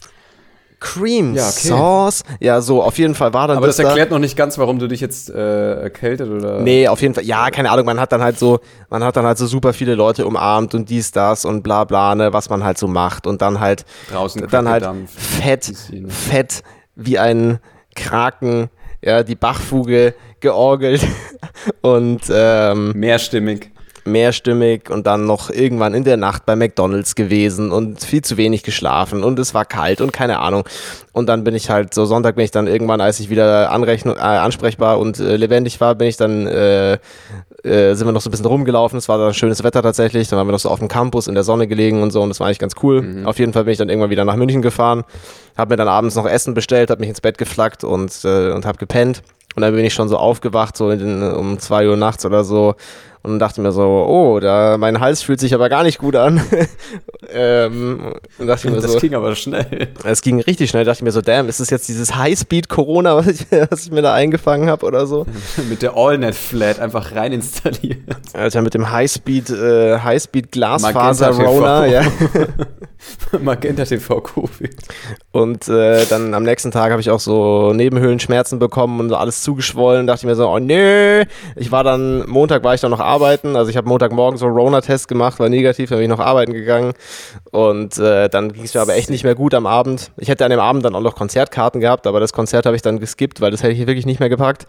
[0.80, 1.68] Cream Ja, okay.
[1.70, 2.24] Sauce.
[2.40, 4.80] Ja, so, auf jeden Fall war dann Aber das da- erklärt noch nicht ganz, warum
[4.80, 6.60] du dich jetzt äh, erkältet oder.
[6.62, 7.24] Nee, auf jeden Fall.
[7.26, 8.60] Ja, keine Ahnung, man hat dann halt so,
[8.90, 12.16] man hat dann halt so super viele Leute umarmt und dies, das und bla bla,
[12.16, 13.26] ne, was man halt so macht.
[13.28, 14.86] Und dann halt, Draußen dann halt
[15.16, 15.72] fett,
[16.08, 16.62] fett
[16.96, 17.60] wie ein
[17.96, 18.70] Kraken,
[19.02, 21.06] ja, die Bachfuge georgelt
[21.82, 23.72] und ähm, Mehrstimmig.
[24.06, 28.64] Mehrstimmig und dann noch irgendwann in der Nacht bei McDonalds gewesen und viel zu wenig
[28.64, 30.64] geschlafen und es war kalt und keine Ahnung.
[31.12, 34.12] Und dann bin ich halt, so Sonntag bin ich dann irgendwann, als ich wieder anrechn,
[34.12, 36.94] äh, ansprechbar und äh, lebendig war, bin ich dann, äh,
[37.64, 38.98] äh, sind wir noch so ein bisschen rumgelaufen.
[38.98, 40.28] Es war dann schönes Wetter tatsächlich.
[40.28, 42.30] Dann waren wir noch so auf dem Campus in der Sonne gelegen und so und
[42.30, 43.02] das war eigentlich ganz cool.
[43.02, 43.26] Mhm.
[43.26, 45.04] Auf jeden Fall bin ich dann irgendwann wieder nach München gefahren,
[45.58, 48.66] habe mir dann abends noch Essen bestellt, habe mich ins Bett geflackt und, äh, und
[48.66, 49.24] habe gepennt.
[49.56, 52.76] Und dann bin ich schon so aufgewacht, so den, um zwei Uhr nachts oder so
[53.26, 56.42] und dachte mir so, oh, da mein Hals fühlt sich aber gar nicht gut an.
[57.34, 59.88] ähm, und dachte mir das so, ging aber schnell.
[60.04, 60.86] Es ging richtig schnell.
[60.86, 63.92] Dachte ich mir so, damn, ist das jetzt dieses Highspeed Corona, was ich, was ich
[63.92, 65.26] mir da eingefangen habe oder so?
[65.70, 67.98] mit der AllNet Flat einfach rein installiert.
[68.34, 72.04] Alter, mit dem Highspeed äh, Highspeed Glasfaser Rona, ja.
[73.40, 74.76] Magenta TV Covid.
[75.32, 79.42] Und äh, dann am nächsten Tag habe ich auch so Nebenhöhlenschmerzen bekommen und so alles
[79.42, 80.08] zugeschwollen.
[80.08, 81.26] Dachte ich mir so, oh nee.
[81.56, 83.56] Ich war dann Montag war ich dann noch arbeiten arbeiten.
[83.56, 86.54] Also ich habe Montagmorgen so einen Rona-Test gemacht, war negativ, dann bin ich noch arbeiten
[86.54, 86.94] gegangen.
[87.52, 90.12] Und äh, dann ging es mir aber echt nicht mehr gut am Abend.
[90.18, 92.82] Ich hätte an dem Abend dann auch noch Konzertkarten gehabt, aber das Konzert habe ich
[92.82, 94.68] dann geskippt, weil das hätte ich wirklich nicht mehr gepackt.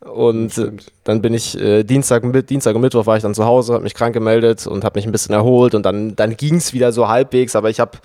[0.00, 0.72] Und äh,
[1.04, 3.84] dann bin ich äh, Dienstag, mit, Dienstag und Mittwoch war ich dann zu Hause, habe
[3.84, 6.92] mich krank gemeldet und habe mich ein bisschen erholt und dann, dann ging es wieder
[6.92, 7.98] so halbwegs, aber ich habe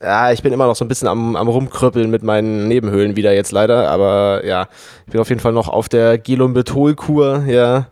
[0.00, 3.34] ja, ich bin immer noch so ein bisschen am, am rumkrüppeln mit meinen Nebenhöhlen wieder
[3.34, 4.68] jetzt leider, aber ja,
[5.06, 7.88] ich bin auf jeden Fall noch auf der Gelombetol-Kur, ja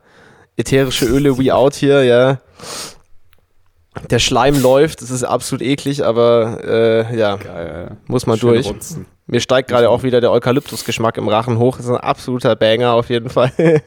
[0.56, 2.38] ätherische Öle We Out hier, ja.
[4.10, 8.66] Der Schleim läuft, das ist absolut eklig, aber äh, ja, Geil, muss man Schön durch.
[8.66, 9.06] Runzen.
[9.26, 11.78] Mir steigt gerade auch wieder der Eukalyptusgeschmack im Rachen hoch.
[11.78, 13.52] Das ist ein absoluter Banger auf jeden Fall.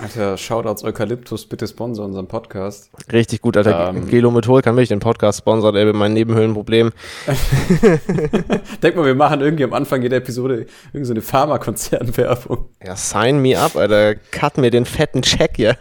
[0.00, 2.90] Alter, Shoutouts Eukalyptus, bitte sponsor unseren Podcast.
[3.12, 3.90] Richtig gut, Alter.
[3.90, 6.92] Ähm, Gelomethol kann wirklich den Podcast sponsern, ey, meinem Nebenhöhlenproblem.
[8.82, 12.68] Denk mal, wir machen irgendwie am Anfang jeder Episode irgendeine so Pharmakonzernwerbung.
[12.84, 14.14] Ja, sign me up, Alter.
[14.14, 15.74] Cut mir den fetten Check, ja.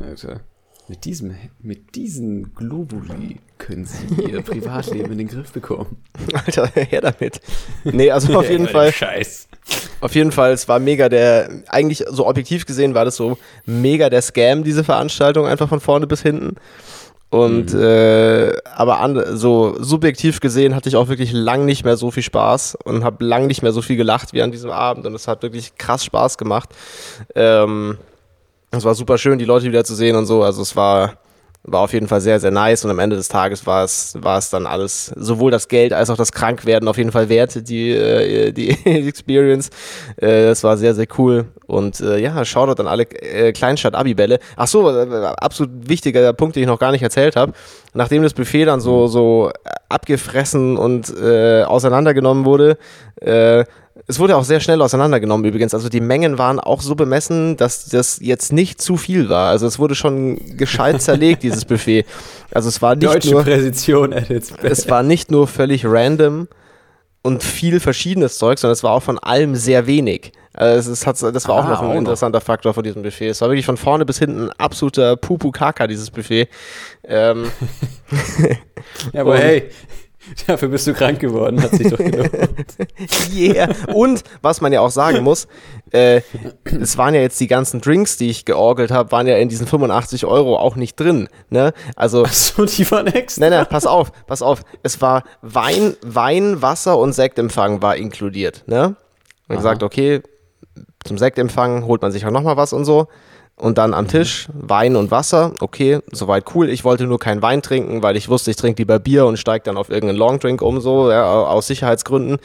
[0.00, 0.40] Alter.
[0.88, 6.02] Mit diesem, mit diesen Globuli können Sie Ihr Privatleben in den Griff bekommen.
[6.32, 7.40] Alter, her damit.
[7.84, 8.92] Nee, also auf jeden Fall.
[8.92, 9.48] Scheiß.
[10.00, 13.36] Auf jeden Fall, es war mega der, eigentlich so objektiv gesehen war das so
[13.66, 16.56] mega der Scam, diese Veranstaltung, einfach von vorne bis hinten.
[17.30, 17.80] Und mhm.
[17.80, 22.24] äh, aber an, so subjektiv gesehen hatte ich auch wirklich lang nicht mehr so viel
[22.24, 25.28] Spaß und habe lang nicht mehr so viel gelacht wie an diesem Abend und es
[25.28, 26.70] hat wirklich krass Spaß gemacht.
[27.36, 27.98] Ähm,
[28.72, 30.42] es war super schön, die Leute wieder zu sehen und so.
[30.42, 31.18] Also es war,
[31.62, 34.38] war auf jeden Fall sehr, sehr nice und am Ende des Tages war es, war
[34.38, 37.90] es dann alles, sowohl das Geld als auch das Krankwerden auf jeden Fall wert, die,
[37.90, 39.68] äh, die Experience.
[40.16, 41.46] Äh, das war sehr, sehr cool.
[41.66, 44.38] Und äh, ja, Shoutout an alle äh, Kleinstadt-Abibälle.
[44.56, 47.52] Ach so, absolut wichtiger Punkt, den ich noch gar nicht erzählt habe.
[47.92, 49.50] Nachdem das Buffet dann so, so
[49.88, 52.78] abgefressen und äh, auseinandergenommen wurde,
[53.20, 53.64] äh,
[54.10, 55.72] es wurde auch sehr schnell auseinandergenommen übrigens.
[55.72, 59.50] Also die Mengen waren auch so bemessen, dass das jetzt nicht zu viel war.
[59.50, 62.04] Also es wurde schon gescheit zerlegt, dieses Buffet.
[62.52, 66.48] Also es war nicht Deutsche nur, Präzision es war nicht nur völlig random
[67.22, 70.32] und viel verschiedenes Zeug, sondern es war auch von allem sehr wenig.
[70.52, 72.44] Also es hat, das war ah, auch noch ein auch interessanter noch.
[72.44, 73.28] Faktor von diesem Buffet.
[73.28, 76.48] Es war wirklich von vorne bis hinten absoluter Pupu-Kaka, dieses Buffet.
[77.04, 77.52] Ähm.
[79.12, 79.70] ja, aber hey,
[80.46, 82.30] Dafür bist du krank geworden, hat sich doch gelohnt.
[83.34, 83.68] yeah.
[83.94, 85.48] Und was man ja auch sagen muss,
[85.92, 86.20] äh,
[86.64, 89.66] es waren ja jetzt die ganzen Drinks, die ich georgelt habe, waren ja in diesen
[89.66, 91.28] 85 Euro auch nicht drin.
[91.48, 91.72] Ne?
[91.96, 93.40] Also, Achso, die waren extra.
[93.40, 94.62] Nein, nein, pass auf, pass auf.
[94.82, 98.64] Es war Wein, Wein, Wasser und Sektempfang war inkludiert.
[98.66, 98.96] Ne?
[99.48, 100.22] Und gesagt, okay,
[101.04, 103.08] zum Sektempfang holt man sich auch nochmal was und so
[103.60, 105.52] und dann am Tisch Wein und Wasser.
[105.60, 106.68] Okay, soweit cool.
[106.68, 109.64] Ich wollte nur keinen Wein trinken, weil ich wusste, ich trinke lieber Bier und steige
[109.64, 112.38] dann auf irgendeinen Longdrink um, so, ja, aus Sicherheitsgründen.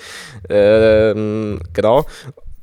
[0.50, 2.06] Ähm, genau.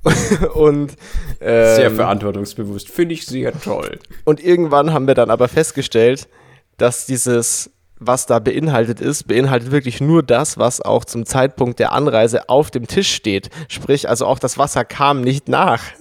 [0.55, 0.93] und
[1.41, 3.99] ähm, sehr verantwortungsbewusst, finde ich sehr toll.
[4.25, 6.29] Und irgendwann haben wir dann aber festgestellt,
[6.77, 7.71] dass dieses
[8.07, 12.71] was da beinhaltet ist, beinhaltet wirklich nur das, was auch zum Zeitpunkt der Anreise auf
[12.71, 13.51] dem Tisch steht.
[13.69, 15.83] Sprich, also auch das Wasser kam nicht nach.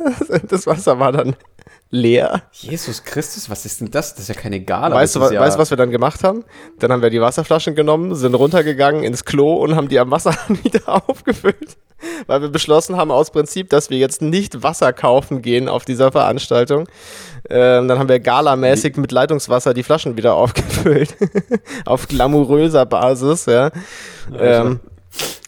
[0.47, 1.35] Das Wasser war dann
[1.91, 2.43] leer.
[2.53, 4.15] Jesus Christus, was ist denn das?
[4.15, 4.95] Das ist ja keine Gala.
[4.95, 6.43] Weißt du, ja weißt, was wir dann gemacht haben?
[6.79, 10.33] Dann haben wir die Wasserflaschen genommen, sind runtergegangen ins Klo und haben die am Wasser
[10.63, 11.77] wieder aufgefüllt.
[12.25, 16.11] Weil wir beschlossen haben aus Prinzip, dass wir jetzt nicht Wasser kaufen gehen auf dieser
[16.11, 16.87] Veranstaltung.
[17.49, 21.15] Ähm, dann haben wir galamäßig mit Leitungswasser die Flaschen wieder aufgefüllt.
[21.85, 23.69] auf glamouröser Basis, ja.
[24.35, 24.79] Ähm,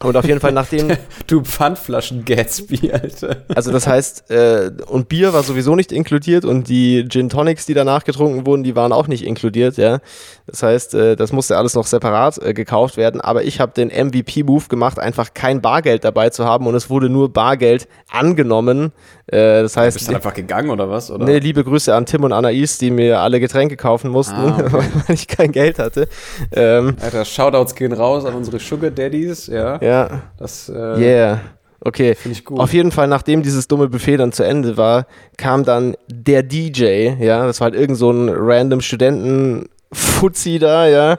[0.03, 0.95] und auf jeden Fall nachdem.
[1.27, 3.37] du Pfandflaschen Gatsby, Alter.
[3.55, 7.73] Also das heißt, äh, und Bier war sowieso nicht inkludiert und die Gin Tonics, die
[7.73, 9.99] danach getrunken wurden, die waren auch nicht inkludiert, ja.
[10.45, 13.21] Das heißt, äh, das musste alles noch separat äh, gekauft werden.
[13.21, 17.09] Aber ich habe den MVP-Move gemacht, einfach kein Bargeld dabei zu haben und es wurde
[17.09, 18.91] nur Bargeld angenommen
[19.27, 21.09] Äh, das heißt, Bist du einfach gegangen oder was?
[21.09, 21.23] Oder?
[21.23, 24.67] Nee, liebe Grüße an Tim und Anais, die mir alle Getränke kaufen mussten, Ah, okay.
[25.07, 26.09] weil ich kein Geld hatte.
[26.51, 29.79] Ähm, Alter, Shoutouts gehen raus an unsere Sugar Daddies, ja.
[29.81, 29.92] ja,
[30.37, 31.41] Das äh, yeah.
[31.85, 32.15] Okay.
[32.15, 32.59] finde ich gut.
[32.59, 35.05] Auf jeden Fall, nachdem dieses dumme Buffet dann zu Ende war,
[35.37, 41.17] kam dann der DJ, ja, das war halt irgend so ein random Studenten-Fuzzi da, ja,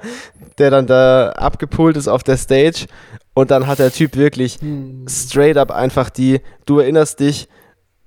[0.58, 2.86] der dann da abgepult ist auf der Stage
[3.34, 5.04] und dann hat der Typ wirklich Hm.
[5.08, 7.48] straight up einfach die, du erinnerst dich,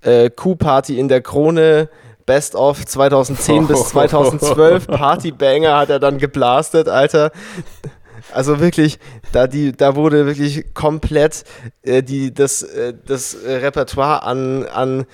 [0.01, 1.89] äh, Q-Party in der Krone,
[2.25, 7.31] Best of 2010 bis 2012, Partybanger hat er dann geblastet, Alter.
[8.33, 8.99] Also wirklich,
[9.31, 11.43] da, die, da wurde wirklich komplett
[11.83, 15.05] äh, die, das, äh, das Repertoire an, an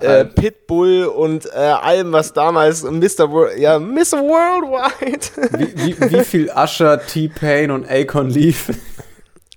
[0.00, 3.30] äh, Pitbull und äh, allem, was damals Mr.
[3.30, 5.58] Wor ja, Miss Worldwide.
[5.58, 8.70] wie, wie, wie viel Usher, T-Pain und Akon lief.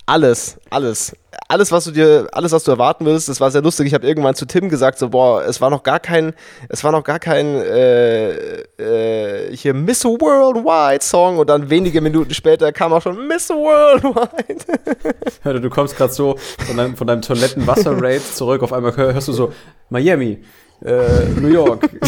[0.08, 1.16] Alles, alles.
[1.48, 3.86] Alles, was du dir, alles, was du erwarten würdest, das war sehr lustig.
[3.88, 6.34] Ich habe irgendwann zu Tim gesagt, so, boah, es war noch gar kein,
[6.70, 12.34] es war noch gar kein äh, äh, hier Miss Worldwide Song und dann wenige Minuten
[12.34, 14.66] später kam auch schon Miss Worldwide.
[15.44, 19.28] Alter, du kommst gerade so von deinem, von deinem Toilettenwasser-Raid zurück, auf einmal hör- hörst
[19.28, 19.54] du so
[19.90, 20.42] Miami,
[20.84, 21.88] äh, New York.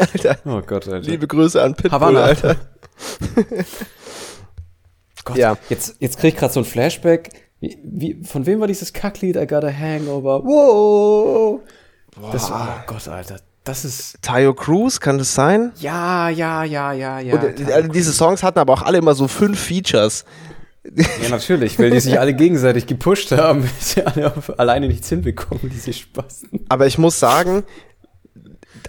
[0.00, 1.00] Alter, Oh Gott, Alter.
[1.00, 2.22] liebe Grüße an Pitbull, Havanna.
[2.22, 2.56] Alter.
[5.24, 5.56] Gott, Ja.
[5.68, 7.30] jetzt, jetzt krieg ich gerade so ein Flashback.
[7.60, 10.44] Wie, wie, von wem war dieses Kacklied I Got a Hangover?
[10.44, 11.60] Wow!
[12.32, 13.40] Das, oh Gott, Alter.
[13.64, 14.18] Das ist.
[14.20, 15.72] Tayo Cruz, kann das sein?
[15.80, 17.34] Ja, ja, ja, ja, ja.
[17.34, 20.26] und, äh, also diese Songs hatten aber auch alle immer so fünf Features.
[20.94, 25.08] ja, natürlich, weil die sich alle gegenseitig gepusht haben, weil sie alle auf, alleine nichts
[25.08, 26.66] hinbekommen, diese Spasten.
[26.68, 27.64] Aber ich muss sagen,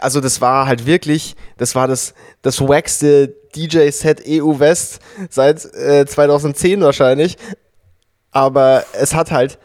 [0.02, 6.06] also das war halt wirklich, das war das, das wackste DJ-Set EU West seit äh,
[6.06, 7.38] 2010 wahrscheinlich.
[8.32, 9.58] Aber es hat halt,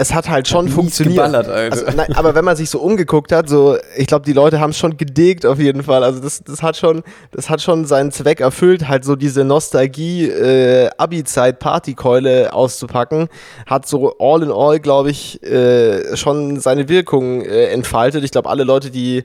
[0.00, 1.18] es hat halt schon mies funktioniert.
[1.18, 4.70] Also, nein, aber wenn man sich so umgeguckt hat, so, ich glaube, die Leute haben
[4.70, 6.04] es schon gedickt auf jeden Fall.
[6.04, 10.28] Also das, das hat schon, das hat schon seinen Zweck erfüllt, halt so diese Nostalgie,
[10.28, 13.28] äh, Abi-Zeit, Partykeule auszupacken,
[13.66, 18.22] hat so all in all, glaube ich, äh, schon seine Wirkung äh, entfaltet.
[18.22, 19.24] Ich glaube, alle Leute, die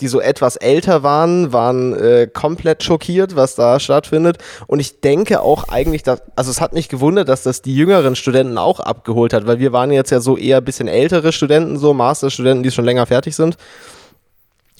[0.00, 4.38] die so etwas älter waren, waren äh, komplett schockiert, was da stattfindet.
[4.66, 8.16] Und ich denke auch eigentlich, dass, also es hat mich gewundert, dass das die jüngeren
[8.16, 11.78] Studenten auch abgeholt hat, weil wir waren jetzt ja so eher ein bisschen ältere Studenten,
[11.78, 13.56] so Masterstudenten, die schon länger fertig sind.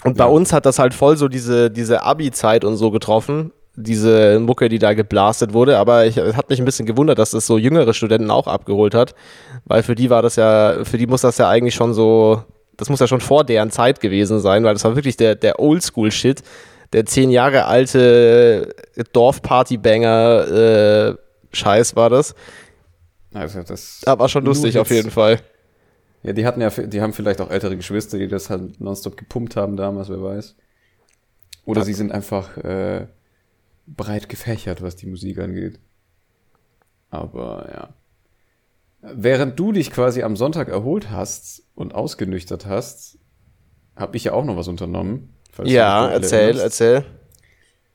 [0.02, 0.30] Und bei Ja.
[0.30, 4.78] uns hat das halt voll so diese, diese Abi-Zeit und so getroffen, diese Mucke, die
[4.78, 5.78] da geblastet wurde.
[5.78, 8.94] Aber ich, es hat mich ein bisschen gewundert, dass das so jüngere Studenten auch abgeholt
[8.94, 9.14] hat,
[9.64, 12.42] weil für die war das ja, für die muss das ja eigentlich schon so,
[12.76, 15.58] das muss ja schon vor deren Zeit gewesen sein, weil das war wirklich der, der
[15.60, 16.42] Oldschool-Shit,
[16.92, 18.74] der zehn Jahre alte
[19.12, 21.14] Dorfparty-Banger äh,
[21.52, 22.34] Scheiß war das.
[23.32, 25.40] Also das Aber schon lustig auf jeden Fall.
[26.22, 29.56] Ja, die hatten ja, die haben vielleicht auch ältere Geschwister, die das halt nonstop gepumpt
[29.56, 30.56] haben damals, wer weiß.
[31.66, 33.06] Oder sie sind einfach äh,
[33.86, 35.78] breit gefächert, was die Musik angeht.
[37.10, 37.88] Aber ja.
[39.12, 43.18] Während du dich quasi am Sonntag erholt hast und ausgenüchtert hast,
[43.96, 45.34] habe ich ja auch noch was unternommen.
[45.64, 46.64] Ja, erzähl, erinnerst.
[46.64, 47.04] erzähl.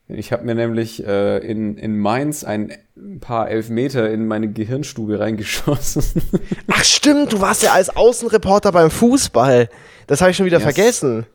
[0.08, 2.72] Ich habe mir nämlich äh, in, in Mainz ein
[3.20, 6.02] paar Elfmeter in meine Gehirnstube reingeschossen.
[6.68, 9.68] Ach stimmt, du warst ja als Außenreporter beim Fußball.
[10.06, 10.64] Das habe ich schon wieder Yes.
[10.64, 11.26] vergessen.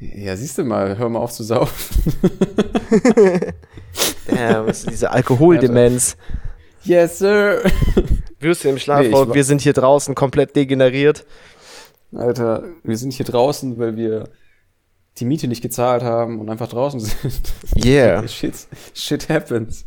[0.00, 2.12] ja, siehst du mal, hör mal auf zu saufen.
[4.26, 6.16] Damn, was ist diese Alkoholdemenz.
[6.84, 7.60] Yes, sir.
[8.40, 11.24] Würstchen im Nee, Schlafrock, war- wir sind hier draußen komplett degeneriert.
[12.14, 14.28] Alter, wir sind hier draußen, weil wir
[15.18, 17.52] die Miete nicht gezahlt haben und einfach draußen sind.
[17.84, 18.26] Yeah.
[18.28, 18.54] shit,
[18.94, 19.84] shit happens.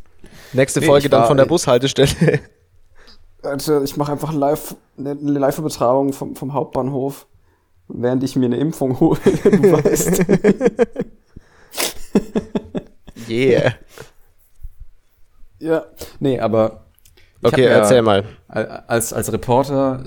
[0.54, 2.40] Nächste Nee, Folge dann war- von der Bushaltestelle.
[3.42, 7.26] Alter, ich mache einfach live, eine Live-Übertragung vom, vom Hauptbahnhof,
[7.88, 10.24] während ich mir eine Impfung hole, du weißt.
[13.30, 13.76] Yeah.
[15.60, 15.86] ja.
[16.20, 16.81] Nee, aber.
[17.42, 18.24] Ich Okay, mir- erzähl mal.
[18.48, 20.04] Als, als Reporter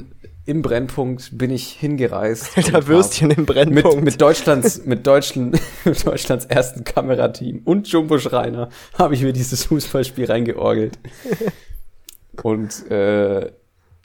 [0.47, 2.51] im Brennpunkt bin ich hingereist.
[2.57, 4.05] Alter, Würstchen im Mit, Brennpunkt.
[4.05, 8.69] mit, Deutschlands, mit, Deutschland, mit Deutschlands ersten Kamerateam und Jumbo Schreiner
[8.99, 10.99] habe ich mir dieses Fußballspiel reingeorgelt.
[12.43, 13.53] Und äh,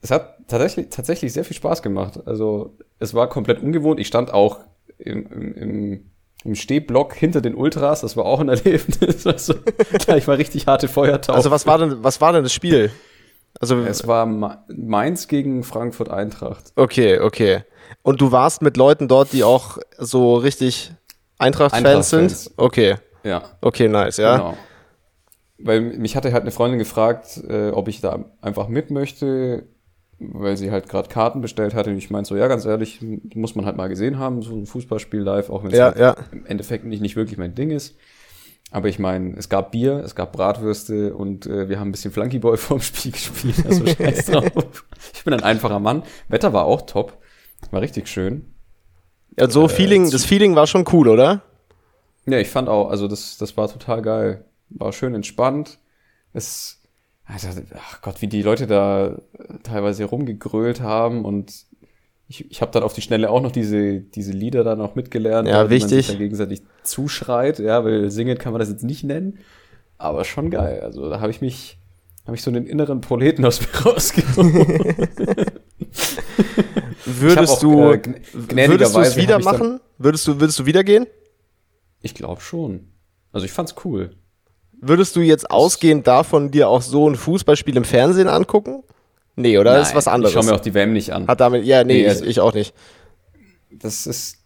[0.01, 2.19] es hat tatsächlich, tatsächlich sehr viel Spaß gemacht.
[2.25, 3.99] Also es war komplett ungewohnt.
[3.99, 4.59] Ich stand auch
[4.97, 6.05] im, im, im,
[6.45, 8.01] im Stehblock hinter den Ultras.
[8.01, 9.25] Das war auch ein Erlebnis.
[9.27, 9.55] Also,
[10.05, 11.35] gleich mal richtig harte Feuertaufe.
[11.35, 12.91] also was war denn, was war denn das Spiel?
[13.59, 16.71] Also, es war Ma- Mainz gegen Frankfurt Eintracht.
[16.75, 17.63] okay, okay.
[18.03, 20.91] Und du warst mit Leuten dort, die auch so richtig
[21.39, 22.19] Eintracht-Fans sind?
[22.19, 22.53] Eintracht-Fans.
[22.57, 23.43] Okay, Ja.
[23.61, 24.37] okay, nice, ja.
[24.37, 24.57] Genau.
[25.57, 29.63] Weil mich hatte halt eine Freundin gefragt, äh, ob ich da einfach mit möchte.
[30.21, 31.91] weil sie halt gerade Karten bestellt hatte.
[31.91, 32.99] Und ich meinte so, ja, ganz ehrlich,
[33.33, 35.97] muss man halt mal gesehen haben, so ein Fußballspiel live, auch wenn es Ja, halt
[35.97, 36.15] ja.
[36.33, 37.95] im Endeffekt nicht, nicht wirklich mein Ding ist.
[38.71, 42.11] Aber ich meine, es gab Bier, es gab Bratwürste und äh, wir haben ein bisschen
[42.11, 43.65] Flunkyball vorm Spiel gespielt.
[43.65, 44.85] Also scheiß drauf.
[45.13, 46.03] Ich bin ein einfacher Mann.
[46.27, 47.17] Wetter war auch top.
[47.71, 48.53] War richtig schön.
[49.37, 51.41] Ja, so Feeling, das Feeling war schon cool, oder?
[52.25, 54.45] Ja, ich fand auch, also das, das war total geil.
[54.69, 55.79] War schön entspannt.
[56.33, 56.81] Es,
[57.25, 59.17] also, ach Gott, wie die Leute da
[59.63, 61.65] teilweise rumgegrölt haben und
[62.29, 65.47] ich, ich habe dann auf die Schnelle auch noch diese, diese Lieder dann auch mitgelernt,
[65.47, 65.89] Ja, man wichtig.
[65.89, 69.39] sich dann gegenseitig zuschreit, ja, weil singen kann man das jetzt nicht nennen,
[69.97, 70.81] aber schon geil.
[70.81, 71.79] Also da habe ich mich,
[72.25, 74.63] habe ich so einen inneren Proleten aus mir rausgenommen.
[77.05, 78.01] Würdest auch, du, äh,
[78.67, 79.79] würdest du es wieder machen?
[79.97, 81.07] Würdest du, würdest du wieder gehen?
[82.01, 82.89] Ich glaube schon.
[83.31, 84.11] Also ich fand's cool.
[84.81, 88.83] Würdest du jetzt ausgehend davon dir auch so ein Fußballspiel im Fernsehen angucken?
[89.39, 89.73] Nee, oder?
[89.75, 90.33] das ist Nein, was anderes.
[90.35, 91.27] Ich schaue mir auch die WM nicht an.
[91.27, 92.73] Hat damit, ja, nee, Nee, ich, also- ich auch nicht.
[93.71, 94.37] das ist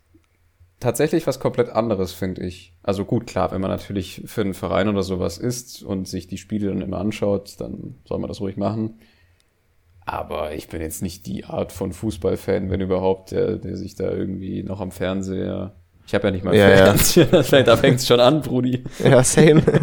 [0.80, 2.74] tatsächlich was komplett anderes, finde ich.
[2.84, 6.38] Also gut, klar, wenn man natürlich für einen Verein oder sowas ist und sich die
[6.38, 9.00] Spiele dann immer anschaut, dann soll man das ruhig machen.
[10.06, 14.12] Aber ich bin jetzt nicht die Art von Fußballfan, wenn überhaupt, der, der sich da
[14.12, 15.76] irgendwie noch am Fernseher.
[16.06, 16.76] Ich habe ja nicht mal Ja, ja.
[16.76, 18.84] Fernseher, vielleicht da fängt's schon an, Brudi.
[19.02, 19.64] Ja, same.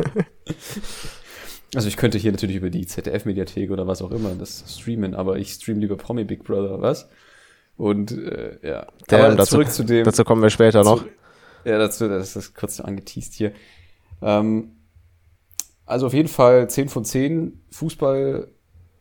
[1.75, 5.39] Also ich könnte hier natürlich über die ZDF-Mediathek oder was auch immer das streamen, aber
[5.39, 7.09] ich stream lieber Promi Big Brother, was?
[7.77, 8.87] Und äh, ja.
[9.09, 10.05] Damn, aber dazu- zurück zu dem.
[10.05, 11.03] Dazu kommen wir später noch.
[11.03, 11.09] Zu-
[11.65, 13.53] Ja, dazu, das ist kurz angeteased hier.
[14.23, 14.73] Ähm,
[15.87, 17.61] also auf jeden Fall 10 von 10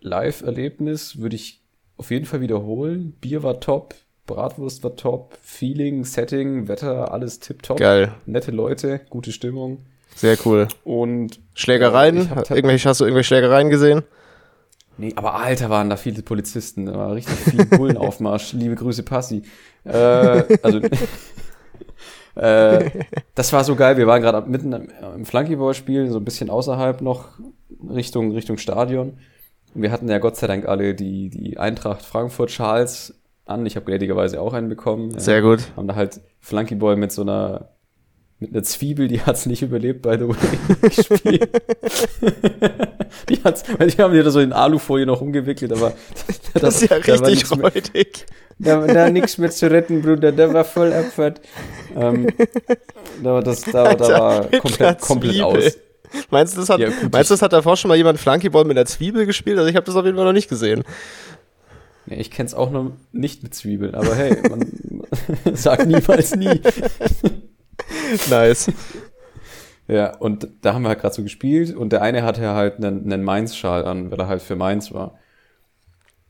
[0.01, 1.62] Fußball-Live-Erlebnis würde ich
[1.97, 3.13] auf jeden Fall wiederholen.
[3.19, 7.77] Bier war top, Bratwurst war top, Feeling, Setting, Wetter, alles tipptopp.
[7.79, 8.13] Geil.
[8.25, 9.86] Nette Leute, gute Stimmung.
[10.15, 10.67] Sehr cool.
[10.84, 12.22] Und Schlägereien?
[12.24, 14.04] Ich hab irgendwelche, hast du irgendwelche Schlägereien gesehen?
[15.00, 16.86] Nee, aber Alter, waren da viele Polizisten.
[16.86, 18.52] Da war richtig viel Bullenaufmarsch.
[18.54, 19.43] Liebe Grüße, Passi.
[19.86, 20.80] Äh, also,
[22.36, 22.89] äh,
[23.34, 23.95] das war so geil.
[23.95, 27.30] Wir waren gerade mitten im, im Flunkyball-Spiel, so ein bisschen außerhalb noch,
[27.89, 29.19] Richtung, Richtung Stadion.
[29.74, 33.65] Und wir hatten ja Gott sei Dank alle die, die Eintracht Frankfurt-Schals an.
[33.65, 35.17] Ich habe gnädigerweise auch einen bekommen.
[35.17, 35.60] Sehr gut.
[35.78, 37.69] Haben da halt Flunkyball mit so einer
[38.39, 41.39] mit einer Zwiebel, die hat's nicht überlebt, by the way,
[43.30, 45.93] die hat's, die haben die da so in Alufolie noch umgewickelt, aber
[46.54, 48.25] Das ist ja da war richtig mehr, räudig.
[48.58, 51.41] da, da nichts mehr zu retten, Bruder, der war voll Abfahrt.
[51.95, 52.28] Ähm,
[53.21, 55.78] da, war das, da, da Alter, war mit einer komplett, komplett aus.
[56.32, 58.78] Meinst du, das hat, Ja, meinst du, das hat davor schon mal jemand Flunkyball mit
[58.78, 59.58] einer Zwiebel gespielt?
[59.60, 60.84] Also ich habe das auf jeden Fall noch nicht gesehen.
[62.08, 64.65] Nee, ich kenn's auch noch nicht mit Zwiebeln, aber hey, man
[65.56, 66.62] sagt niemals nie.
[68.30, 68.71] Nice.
[69.88, 73.12] Ja, und da haben wir halt gerade so gespielt und der eine hatte halt einen,
[73.12, 75.15] einen Mainz-Schal an, weil er halt für Mainz war.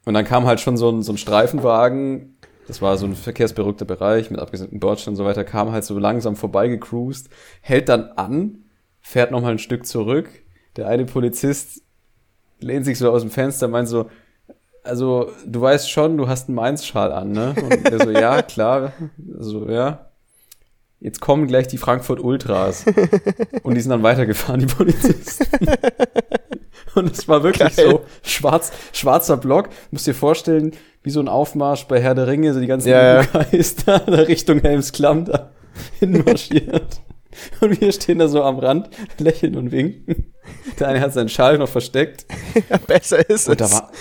[0.06, 3.86] Und dann kam halt schon so ein, so ein Streifenwagen, das war so ein verkehrsberuhigter
[3.86, 7.30] Bereich mit abgesenkten Bordsteinen und so weiter, kam halt so langsam vorbeigecruised,
[7.62, 8.64] hält dann an,
[9.02, 10.30] fährt nochmal ein Stück zurück.
[10.78, 11.84] Der eine Polizist
[12.60, 14.10] lehnt sich so aus dem Fenster, meint so,
[14.84, 17.56] also du weißt schon, du hast einen Mainz-Schal an, ne?
[17.62, 18.94] Und der so, ja, klar,
[19.38, 20.09] so, ja.
[21.02, 22.86] Jetzt kommen gleich die Frankfurt Ultras.
[23.64, 25.48] Und die sind dann weitergefahren, die Polizisten.
[26.96, 27.90] Und es war wirklich Geil.
[27.90, 29.70] so schwarz, schwarzer Block.
[29.92, 30.72] Musst dir vorstellen,
[31.04, 33.28] wie so ein Aufmarsch bei Herr der Ringe, so die ganzen Ja, ja.
[33.86, 35.52] Da, da Richtung Helmsklamm da
[36.00, 37.02] hinmarschiert.
[37.62, 40.34] Und wir stehen da so am Rand, lächeln und winken.
[40.80, 42.26] Der eine hat seinen Schal noch versteckt.
[42.70, 43.72] Ja, besser ist Und da es.
[43.74, 43.92] war,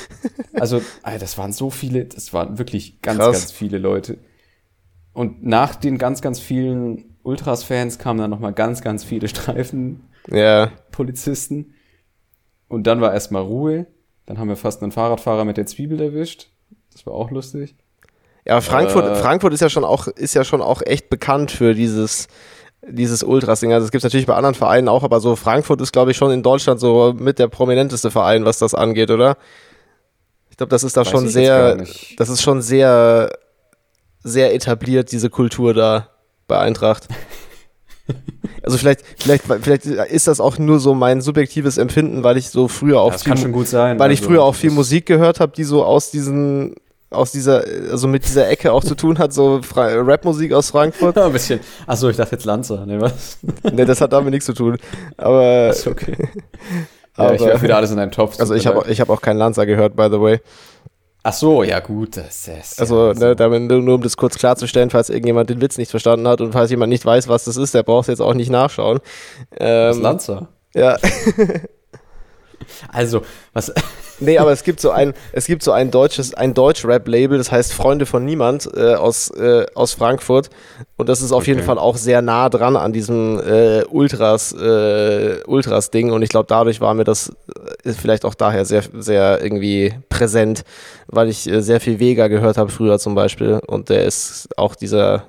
[0.54, 3.32] also, Alter, das waren so viele, das waren wirklich ganz, Krass.
[3.32, 4.18] ganz viele Leute.
[5.18, 11.74] Und nach den ganz, ganz vielen Ultras-Fans kamen dann nochmal ganz, ganz viele ja, Streifenpolizisten.
[12.68, 13.86] Und dann war erstmal Ruhe.
[14.26, 16.50] Dann haben wir fast einen Fahrradfahrer mit der Zwiebel erwischt.
[16.92, 17.74] Das war auch lustig.
[18.46, 19.16] ja Frankfurt, Äh.
[19.16, 22.28] Frankfurt ist ja schon auch, ist ja schon auch echt bekannt für dieses,
[22.86, 23.72] dieses Ultras-Ding.
[23.72, 26.30] Also es gibt natürlich bei anderen Vereinen auch, aber so Frankfurt ist, glaube ich, schon
[26.30, 29.36] in Deutschland so mit der prominenteste Verein, was das angeht, oder?
[30.48, 31.84] Ich glaube, das ist da Weiß schon sehr,
[32.16, 33.32] das ist schon sehr,
[34.22, 36.08] sehr etabliert, diese Kultur da
[36.46, 37.08] bei Eintracht.
[38.62, 42.68] Also vielleicht, vielleicht, vielleicht ist das auch nur so mein subjektives Empfinden, weil ich so
[42.68, 43.98] früher auch das viel, sein.
[43.98, 46.74] weil ich Also, früher auch viel Musik gehört habe, die so aus diesen,
[47.10, 51.16] aus dieser, also mit dieser Ecke auch zu tun hat, so Rapmusik aus Frankfurt.
[51.16, 51.60] Ja, ein bisschen.
[51.86, 53.38] Achso, ich dachte jetzt Lanza, ne, was?
[53.72, 54.76] ne, das hat damit nichts zu tun.
[55.16, 56.16] Aber, Ist okay.
[57.16, 58.38] ja, ich aber werfe wieder alles in einen Topf.
[58.38, 60.40] also ich habe ich hab auch keinen Lanza gehört, by the way.
[61.22, 64.90] Ach so, ja gut, das ist Also, ja, ne, damit, nur um das kurz klarzustellen,
[64.90, 67.74] falls irgendjemand den Witz nicht verstanden hat und falls jemand nicht weiß, was das ist,
[67.74, 69.00] der braucht jetzt auch nicht nachschauen.
[69.50, 70.48] das Ähm, Lanza.
[70.74, 70.96] ja,
[72.88, 73.72] Also, was
[74.20, 77.72] Nee, aber es gibt so ein, es gibt so ein deutsches, ein Deutsch-Rap-Label, das heißt
[77.72, 80.50] Freunde von Niemand äh, aus, äh, aus Frankfurt.
[80.96, 81.66] Und das ist auf jeden Okay.
[81.66, 86.12] Fall auch sehr nah dran an diesem äh, Ultras, äh, Ultras-Ding.
[86.12, 87.32] Und ich glaube, dadurch war mir das
[87.84, 90.64] äh, vielleicht auch daher sehr, sehr irgendwie präsent,
[91.06, 93.60] weil ich äh, sehr viel Vega gehört habe früher zum Beispiel.
[93.66, 95.24] Und der ist auch dieser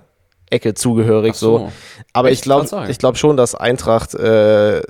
[0.49, 1.71] Ecke zugehörig Ach so.
[2.13, 2.39] Aber Echt?
[2.39, 4.81] ich glaube ich glaub schon, dass Eintracht, äh,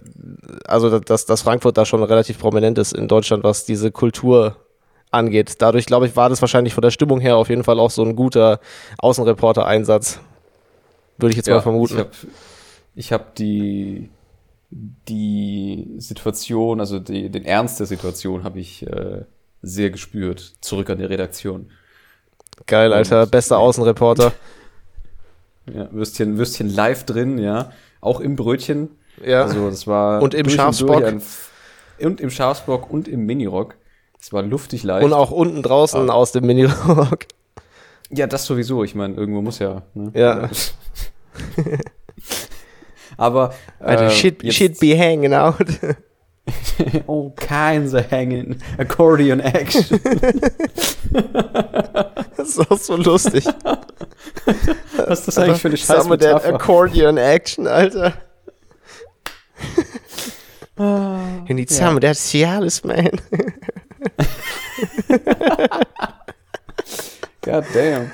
[0.66, 4.56] also dass, dass Frankfurt da schon relativ prominent ist in Deutschland, was diese Kultur
[5.12, 5.56] angeht.
[5.60, 8.04] Dadurch, glaube ich, war das wahrscheinlich von der Stimmung her auf jeden Fall auch so
[8.04, 8.60] ein guter
[9.00, 10.20] Außenreporter-Einsatz.
[11.18, 12.06] Würde ich jetzt mal vermuten.
[12.96, 14.10] Ich habe hab die,
[14.72, 19.26] die Situation, also die, den Ernst der Situation habe ich äh,
[19.62, 20.54] sehr gespürt.
[20.62, 21.72] Zurück an die Redaktion.
[22.66, 23.24] Geil, Alter.
[23.24, 24.32] Und- Bester Außenreporter.
[25.74, 27.72] Ja, Würstchen, Würstchen live drin, ja.
[28.02, 28.90] Auch im Brötchen.
[29.26, 29.44] Ja.
[29.44, 31.02] Also das war Und im Schafsbock.
[31.04, 31.52] F-
[32.00, 33.76] und im Schafsbock und im Minirock.
[34.22, 35.04] Es war luftig leicht.
[35.06, 36.14] Und auch unten draußen Ah.
[36.14, 37.26] aus dem Minirock.
[38.10, 38.84] ja, das sowieso.
[38.84, 39.82] Ich meine, irgendwo muss ja.
[39.94, 40.12] Ne?
[40.14, 40.50] Ja.
[43.18, 45.56] Aber Alter, äh, shit, shit be hanging out.
[47.08, 50.00] all kinds of hanging accordion action.
[52.38, 53.46] Das ist auch so lustig.
[54.96, 56.56] Was ist das eigentlich für eine scheiß Some of that Metapher?
[56.56, 58.14] Accordion Action, Alter.
[60.78, 63.10] You need some of that Cialis, man.
[67.42, 68.12] God damn.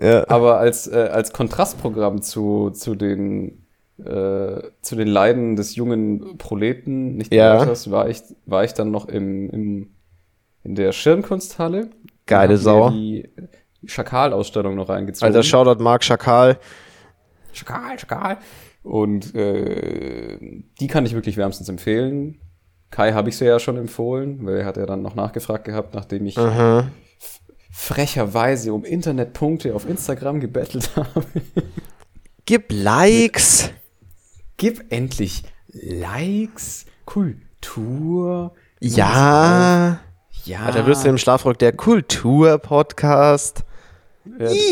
[0.00, 0.28] Ja.
[0.28, 3.59] Aber als, äh, als Kontrastprogramm zu, zu den
[4.04, 7.56] äh, zu den Leiden des jungen Proleten, nicht Ja.
[7.56, 9.90] Theaters, war ich, war ich dann noch im, im,
[10.64, 11.90] in der Schirmkunsthalle.
[12.26, 12.90] Geile Sau.
[12.90, 13.28] Die
[13.84, 15.26] Schakal-Ausstellung noch reingezogen.
[15.26, 16.58] Alter, Shoutout Mark Schakal.
[17.52, 18.38] Schakal, Schakal.
[18.82, 20.38] Und äh,
[20.80, 22.40] die kann ich wirklich wärmstens empfehlen.
[22.90, 25.94] Kai habe ich sie ja schon empfohlen, weil er hat ja dann noch nachgefragt gehabt,
[25.94, 26.88] nachdem ich Aha.
[27.70, 31.24] frecherweise um Internetpunkte auf Instagram gebettelt habe.
[32.46, 33.70] Gib Likes.
[34.60, 35.42] Gib endlich
[35.72, 38.52] Likes, Kultur.
[38.78, 40.00] Ja.
[40.44, 40.58] Ja.
[40.66, 43.64] Alter, wirst du im Schlafrock der Kultur-Podcast.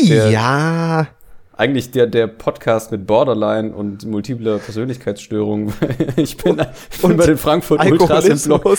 [0.03, 1.07] Ja.
[1.53, 5.73] Eigentlich der, der Podcast mit Borderline und multipler Persönlichkeitsstörung.
[6.17, 6.61] ich bin,
[6.91, 8.65] ich bin bei den Frankfurt Ultras im Blog.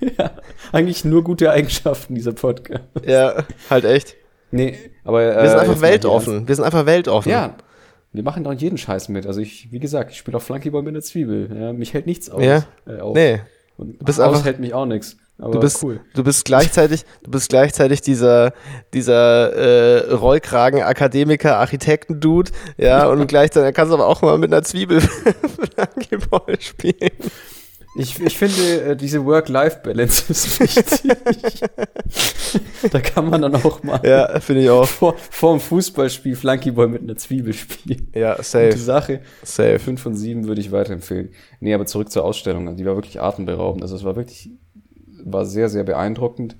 [0.00, 0.30] Ja,
[0.72, 2.84] eigentlich nur gute Eigenschaften, dieser Podcast.
[3.06, 4.16] Ja, halt echt.
[4.50, 5.36] Nee, aber.
[5.36, 6.48] äh, Wir sind einfach weltoffen.
[6.48, 7.30] Wir sind einfach weltoffen.
[7.30, 7.54] Ja,
[8.12, 9.26] wir machen doch jeden Scheiß mit.
[9.26, 11.48] Also ich, wie gesagt, ich spiele auch Flunkyball mit einer Zwiebel.
[11.58, 12.42] Ja, mich hält nichts aus.
[12.44, 12.64] Ja.
[12.86, 13.14] Äh, auf.
[13.14, 13.40] Nee.
[13.76, 15.16] Und Du bist aus einfach- hält mich auch nichts.
[15.38, 16.00] Aber Du bist, cool.
[16.14, 18.52] du bist gleichzeitig, du bist gleichzeitig dieser,
[18.94, 24.52] dieser äh, Rollkragen Akademiker Architekten Dude, ja, und gleichzeitig kannst du aber auch mal mit
[24.52, 25.00] einer Zwiebel
[25.74, 27.10] Flankeball spielen.
[27.94, 31.62] Ich, ich finde, äh, diese Work-Life-Balance ist wichtig.
[32.90, 34.86] da kann man dann auch mal Ja, finde ich auch.
[34.86, 38.08] vor, vor dem Fußballspiel Flunkyball mit einer Zwiebel spielen.
[38.14, 39.20] Ja, Gute safe, Sache.
[39.42, 39.78] safe.
[39.78, 41.30] 5 von 7 würde ich weiterempfehlen.
[41.60, 42.66] Nee, aber zurück zur Ausstellung.
[42.68, 43.82] Also die war wirklich atemberaubend.
[43.82, 44.50] Also es war wirklich,
[45.24, 46.56] war sehr, sehr beeindruckend.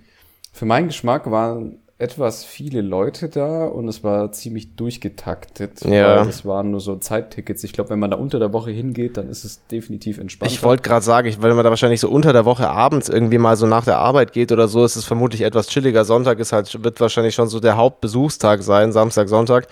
[0.52, 5.84] Für meinen Geschmack waren etwas viele Leute da und es war ziemlich durchgetaktet.
[5.84, 6.22] Ja.
[6.24, 7.62] Es waren nur so Zeittickets.
[7.62, 10.52] Ich glaube, wenn man da unter der Woche hingeht, dann ist es definitiv entspannter.
[10.52, 13.38] Ich wollte gerade sagen, ich, wenn man da wahrscheinlich so unter der Woche abends irgendwie
[13.38, 16.04] mal so nach der Arbeit geht oder so, ist es vermutlich etwas chilliger.
[16.04, 19.68] Sonntag ist halt, wird wahrscheinlich schon so der Hauptbesuchstag sein, Samstag, Sonntag.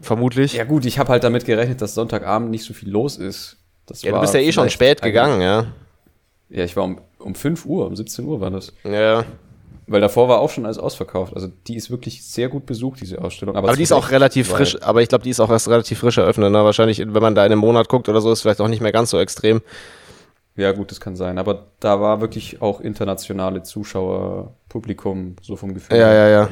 [0.00, 0.54] Vermutlich.
[0.54, 3.58] Ja gut, ich habe halt damit gerechnet, dass Sonntagabend nicht so viel los ist.
[3.86, 5.66] Das Ja, du bist ja eh schon spät gegangen, ja.
[6.48, 8.72] Ja, ich war um, um 5 Uhr, um 17 Uhr war das.
[8.82, 9.24] Ja.
[9.90, 11.34] Weil davor war auch schon alles ausverkauft.
[11.34, 13.56] Also die ist wirklich sehr gut besucht, diese Ausstellung.
[13.56, 15.98] Aber zu die ist auch relativ frisch, aber ich glaube, die ist auch erst relativ
[15.98, 16.52] frisch eröffnet.
[16.52, 16.64] Ne?
[16.64, 18.92] Wahrscheinlich, wenn man da in einem Monat guckt oder so, ist vielleicht auch nicht mehr
[18.92, 19.62] ganz so extrem.
[20.54, 21.38] Ja gut, das kann sein.
[21.38, 25.96] Aber da war wirklich auch internationale Zuschauer, Publikum, so vom Gefühl.
[25.98, 26.48] Ja, ja, ja.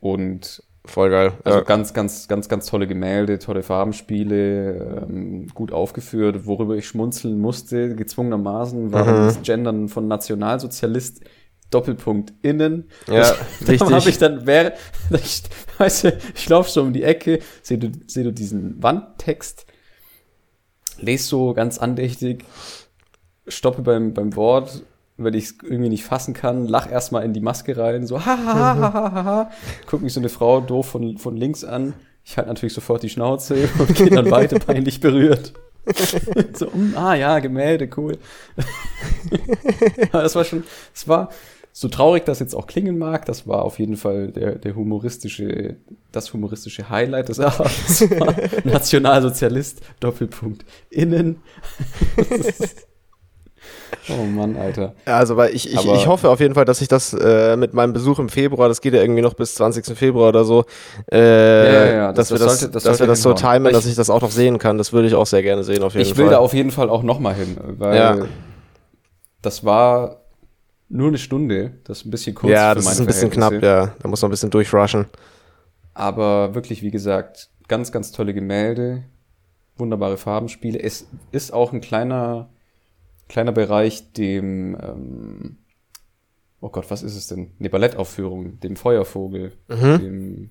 [0.00, 1.32] Und Voll geil.
[1.44, 1.64] also ja.
[1.64, 6.46] ganz, ganz, ganz, ganz tolle Gemälde, tolle Farbenspiele, ähm, gut aufgeführt.
[6.46, 9.26] Worüber ich schmunzeln musste, gezwungenermaßen, war Mhm.
[9.26, 11.22] das Gendern von Nationalsozialist.
[11.70, 12.88] Doppelpunkt innen.
[13.08, 13.36] Ja, da
[13.68, 13.90] richtig.
[13.90, 14.74] habe ich dann, wäre,
[15.10, 15.42] ich,
[15.78, 19.66] weißt du, ich laufe so um die Ecke, sehe du, seh du diesen Wandtext,
[20.98, 22.44] lese so ganz andächtig,
[23.48, 24.82] stoppe beim, beim Wort,
[25.16, 28.36] weil ich es irgendwie nicht fassen kann, lach erstmal in die Maske rein, so ha
[28.36, 29.50] ha ha ha ha
[29.86, 31.94] guck mich so eine Frau doof von, von links an,
[32.24, 35.52] ich halte natürlich sofort die Schnauze und gehe dann weiter peinlich berührt.
[36.54, 38.18] so, mm, ah ja, Gemälde, cool.
[40.10, 41.30] Das war schon, es war
[41.78, 45.76] so traurig, das jetzt auch klingen mag, das war auf jeden Fall der, der humoristische,
[46.10, 48.02] das humoristische Highlight des Abends.
[48.64, 51.42] Nationalsozialist, Doppelpunkt, innen.
[54.08, 54.94] Oh Mann, Alter.
[55.04, 57.92] Also, weil ich, ich, ich hoffe auf jeden Fall, dass ich das äh, mit meinem
[57.92, 59.96] Besuch im Februar, das geht ja irgendwie noch bis 20.
[59.98, 60.64] Februar oder so,
[61.10, 63.86] äh, ja, ja, dass, das, wir das, sollte, das dass wir das so timen, dass
[63.86, 64.78] ich das auch noch sehen kann.
[64.78, 66.18] Das würde ich auch sehr gerne sehen, auf jeden ich Fall.
[66.18, 68.18] Ich will da auf jeden Fall auch nochmal hin, weil ja.
[69.42, 70.25] das war
[70.88, 71.74] nur eine Stunde.
[71.84, 72.52] Das ist ein bisschen kurz.
[72.52, 73.94] Ja, das ist ein bisschen knapp, ja.
[73.98, 75.06] Da muss man ein bisschen durchrushen.
[75.94, 79.04] Aber wirklich, wie gesagt, ganz, ganz tolle Gemälde,
[79.76, 80.78] wunderbare Farbenspiele.
[80.78, 82.48] Es ist auch ein kleiner
[83.28, 85.58] kleiner Bereich dem, ähm,
[86.60, 87.52] oh Gott, was ist es denn?
[87.58, 89.98] Eine Ballettaufführung, dem Feuervogel, mhm.
[89.98, 90.50] dem,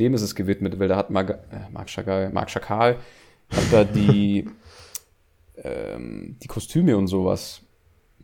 [0.00, 2.98] dem ist es gewidmet, weil da hat Marc, äh, Marc Chagall, Marc Chakal
[3.50, 4.48] hat da die,
[5.56, 7.62] ähm, die Kostüme und sowas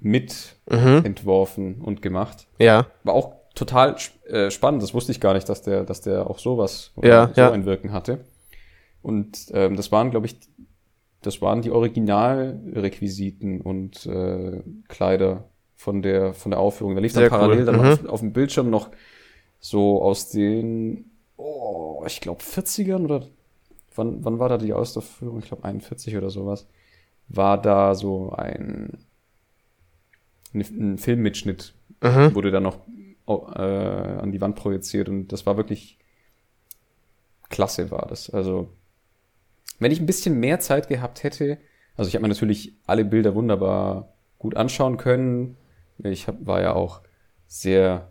[0.01, 1.03] mit mhm.
[1.05, 2.47] entworfen und gemacht.
[2.59, 2.87] Ja.
[3.05, 3.97] War auch total
[4.27, 4.83] äh, spannend.
[4.83, 7.51] Das wusste ich gar nicht, dass der, dass der auch sowas ja, so ja.
[7.51, 8.21] ein Wirken hatte.
[9.03, 10.37] Und ähm, das waren, glaube ich,
[11.23, 15.45] das waren die Originalrequisiten und äh, Kleider
[15.75, 16.95] von der, von der Aufführung.
[16.95, 17.65] Da lief dann parallel cool.
[17.65, 17.87] dann mhm.
[17.87, 18.91] auf, auf, dem Bildschirm noch
[19.61, 23.27] so aus den, oh, ich glaube 40ern oder
[23.95, 25.41] wann, wann war da die Ausführung?
[25.41, 26.69] Ich glaube 41 oder sowas.
[27.29, 28.99] War da so ein,
[30.55, 32.35] ein Filmmitschnitt, mhm.
[32.35, 32.81] wurde dann noch
[33.27, 35.99] äh, an die Wand projiziert und das war wirklich
[37.49, 38.31] klasse war das.
[38.31, 38.71] Also
[39.79, 41.59] wenn ich ein bisschen mehr Zeit gehabt hätte,
[41.97, 45.57] also ich habe mir natürlich alle Bilder wunderbar gut anschauen können.
[45.99, 47.03] Ich hab, war ja auch
[47.47, 48.09] sehr,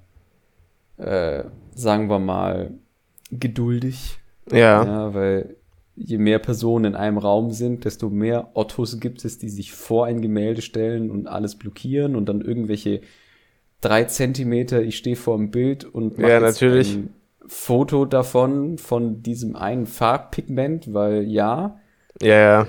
[0.97, 2.71] äh, sagen wir mal,
[3.31, 4.19] geduldig.
[4.51, 4.83] Ja.
[4.83, 5.13] ja.
[5.13, 5.56] Weil
[5.97, 10.05] je mehr Personen in einem Raum sind, desto mehr Ottos gibt es, die sich vor
[10.05, 13.01] ein Gemälde stellen und alles blockieren und dann irgendwelche
[13.81, 16.95] drei Zentimeter, ich stehe vor dem Bild und mache ja, natürlich.
[16.95, 17.13] ein
[17.47, 21.79] Foto davon, von diesem einen Farbpigment, weil ja.
[22.21, 22.67] Ja, ja.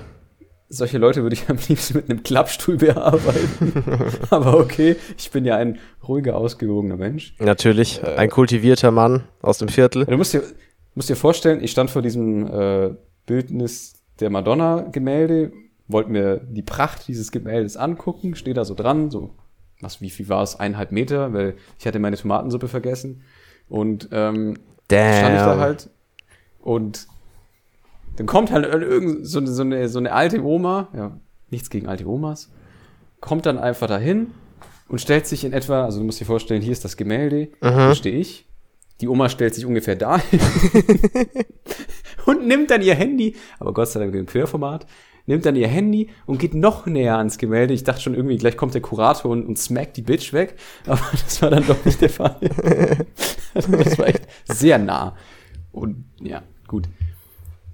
[0.71, 3.83] Solche Leute würde ich am liebsten mit einem Klappstuhl bearbeiten.
[4.29, 7.35] Aber okay, ich bin ja ein ruhiger, ausgewogener Mensch.
[7.39, 10.05] Natürlich, äh, ein kultivierter Mann aus dem Viertel.
[10.05, 10.43] Du musst dir,
[10.93, 12.91] musst dir vorstellen, ich stand vor diesem äh,
[13.29, 15.53] Bildnis der Madonna-Gemälde,
[15.87, 19.35] wollte mir die Pracht dieses Gemäldes angucken, stehe da so dran, so,
[19.81, 20.59] was, wie viel war es?
[20.59, 23.21] Eineinhalb Meter, weil ich hatte meine Tomatensuppe vergessen.
[23.69, 24.57] Und ähm,
[24.87, 25.13] Damn.
[25.13, 25.89] stand ich da halt
[26.59, 27.07] und
[28.17, 31.19] dann kommt halt irgend so, so, eine, so eine alte Oma, ja,
[31.51, 32.49] nichts gegen alte Omas,
[33.21, 34.31] kommt dann einfach dahin
[34.87, 37.75] und stellt sich in etwa, also du musst dir vorstellen, hier ist das Gemälde, mhm.
[37.75, 38.47] hier stehe ich.
[39.01, 40.41] Die Oma stellt sich ungefähr dahin
[42.29, 44.85] und nimmt dann ihr Handy, aber Gott sei Dank im Querformat,
[45.25, 47.73] nimmt dann ihr Handy und geht noch näher ans Gemälde.
[47.73, 50.55] Ich dachte schon irgendwie, gleich kommt der Kurator und, und smackt die Bitch weg,
[50.85, 52.37] aber das war dann doch nicht der Fall.
[53.53, 55.15] also das war echt sehr nah.
[55.71, 56.87] Und ja, gut.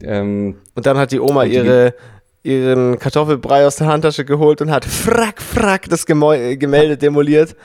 [0.01, 1.95] Ähm, und dann hat die Oma ihre,
[2.43, 7.55] ihren Kartoffelbrei aus der Handtasche geholt und hat frack, frack das Gemälde demoliert.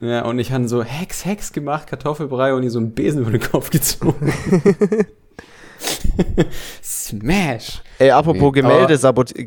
[0.00, 3.30] Ja, und ich habe so Hex, Hex gemacht, Kartoffelbrei und ihr so einen Besen über
[3.30, 4.32] den Kopf gezogen.
[6.82, 7.82] Smash.
[7.98, 8.98] Ey, apropos, Gemälde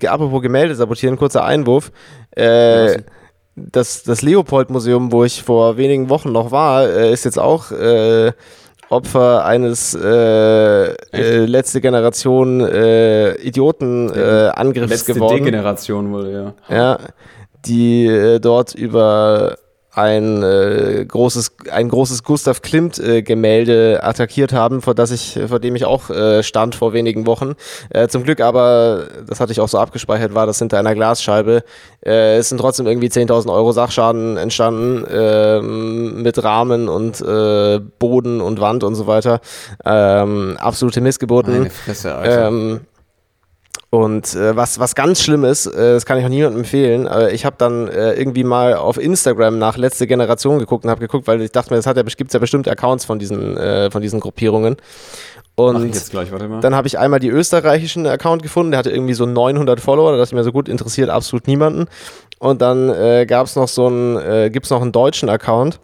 [0.09, 1.91] apropos Gemälde sabotieren, kurzer Einwurf.
[2.31, 3.01] Äh,
[3.55, 8.31] das, das Leopold-Museum, wo ich vor wenigen Wochen noch war, äh, ist jetzt auch äh,
[8.89, 15.33] Opfer eines äh, äh, letzte Generation äh, Idioten-Angriffs letzte geworden.
[15.33, 16.75] Letzte Degeneration wurde, ja.
[16.75, 16.99] Ja,
[17.65, 19.57] die äh, dort über
[19.91, 25.59] ein äh, großes ein großes Gustav Klimt äh, Gemälde attackiert haben, vor das ich vor
[25.59, 27.55] dem ich auch äh, stand vor wenigen Wochen.
[27.89, 31.63] Äh, zum Glück aber, das hatte ich auch so abgespeichert, war das hinter einer Glasscheibe.
[32.05, 38.41] Äh, es sind trotzdem irgendwie 10.000 Euro Sachschaden entstanden äh, mit Rahmen und äh, Boden
[38.41, 39.41] und Wand und so weiter.
[39.85, 41.57] Ähm, absolute Missgeburten.
[41.59, 42.47] Meine Fresse, Alter.
[42.47, 42.81] Ähm,
[43.91, 47.31] und äh, was, was ganz schlimm ist, äh, das kann ich auch niemandem empfehlen, äh,
[47.31, 51.25] ich habe dann äh, irgendwie mal auf Instagram nach letzte Generation geguckt und habe geguckt,
[51.25, 54.19] weil ich dachte mir, es ja, gibt ja bestimmt Accounts von diesen, äh, von diesen
[54.19, 54.77] Gruppierungen.
[55.55, 56.29] Und gleich,
[56.61, 60.29] dann habe ich einmal die österreichischen Account gefunden, der hatte irgendwie so 900 Follower, das
[60.29, 61.87] ist mir so gut interessiert, absolut niemanden.
[62.37, 65.79] Und dann äh, gab es noch so einen, äh, gibt es noch einen deutschen Account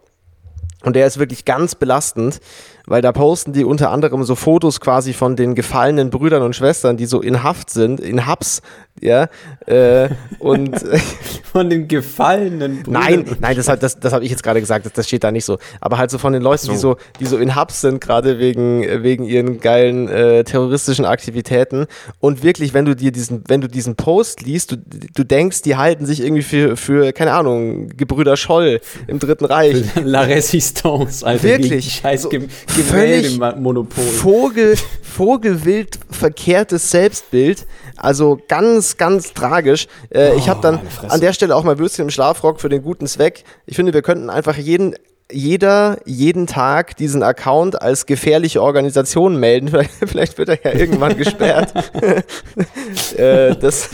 [0.84, 2.40] und der ist wirklich ganz belastend
[2.88, 6.98] weil da posten die unter anderem so Fotos quasi von den gefallenen Brüdern und Schwestern,
[6.98, 8.62] die so in Haft sind, in Hubs,
[9.06, 9.30] ja,
[9.68, 10.76] äh, und
[11.51, 13.01] von den gefallenen Brüdern.
[13.01, 15.45] Nein, nein, das, das, das habe ich jetzt gerade gesagt, das, das steht da nicht
[15.45, 15.58] so.
[15.80, 16.72] Aber halt so von den Leuten, so.
[16.72, 21.86] die so, die so in Hubs sind, gerade wegen, wegen ihren geilen äh, terroristischen Aktivitäten.
[22.20, 25.76] Und wirklich, wenn du dir diesen, wenn du diesen Post liest, du, du denkst, die
[25.76, 29.84] halten sich irgendwie für, für, keine Ahnung, Gebrüder Scholl im Dritten Reich.
[30.03, 31.43] La Resistance, Alter.
[31.43, 32.01] Wirklich.
[32.01, 32.32] Scheiß so,
[32.68, 34.03] völlig Monopol.
[34.03, 37.66] Vogel, Vogelwild verkehrtes Selbstbild.
[37.97, 39.88] Also ganz, ganz, ganz tragisch.
[40.14, 43.08] Äh, ich habe dann an der Stelle auch mal Würstchen im Schlafrock für den guten
[43.08, 43.43] Zweck.
[43.66, 44.96] Ich finde, wir könnten einfach jeden
[45.32, 49.70] jeder jeden Tag diesen Account als gefährliche Organisation melden.
[50.06, 51.74] Vielleicht, wird er ja irgendwann gesperrt.
[53.18, 53.90] äh, das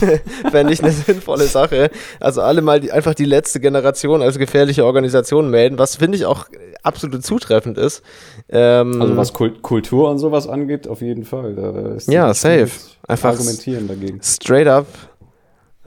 [0.52, 1.90] fände ich eine sinnvolle Sache.
[2.20, 6.26] Also alle mal die, einfach die letzte Generation als gefährliche Organisation melden, was finde ich
[6.26, 6.46] auch
[6.84, 8.02] absolut zutreffend ist.
[8.50, 11.56] Ähm, Also was Kult Kultur und sowas angeht, auf jeden Fall.
[11.56, 12.70] Da, da ist Ja, safe.
[13.08, 14.20] Einfach argumentieren dagegen.
[14.22, 14.88] straight up,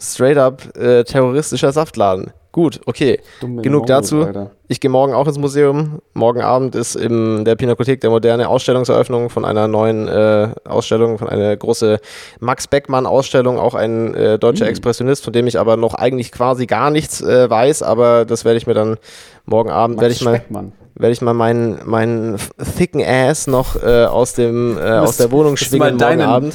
[0.01, 2.33] straight up äh, terroristischer Saftladen.
[2.55, 3.19] Gut, okay.
[3.41, 4.23] Dumme Genug Mongos, dazu.
[4.23, 4.53] Alter.
[4.69, 5.99] Ich gehe morgen auch ins Museum.
[6.13, 11.29] Morgen Abend ist in der Pinakothek der moderne Ausstellungseröffnung von einer neuen äh, Ausstellung, von
[11.29, 11.99] einer große
[12.39, 14.71] Max Beckmann Ausstellung, auch ein äh, deutscher Mhm.
[14.71, 18.57] Expressionist, von dem ich aber noch eigentlich quasi gar nichts äh, weiß, aber das werde
[18.59, 18.99] ich mir dann
[19.47, 20.71] morgen Abend werde ich mal Speckmann.
[20.95, 22.37] werde ich mal meinen meinen
[22.77, 26.55] thicken Ass noch äh, aus dem äh, aus der Wohnung schwingen morgen deinen- Abend.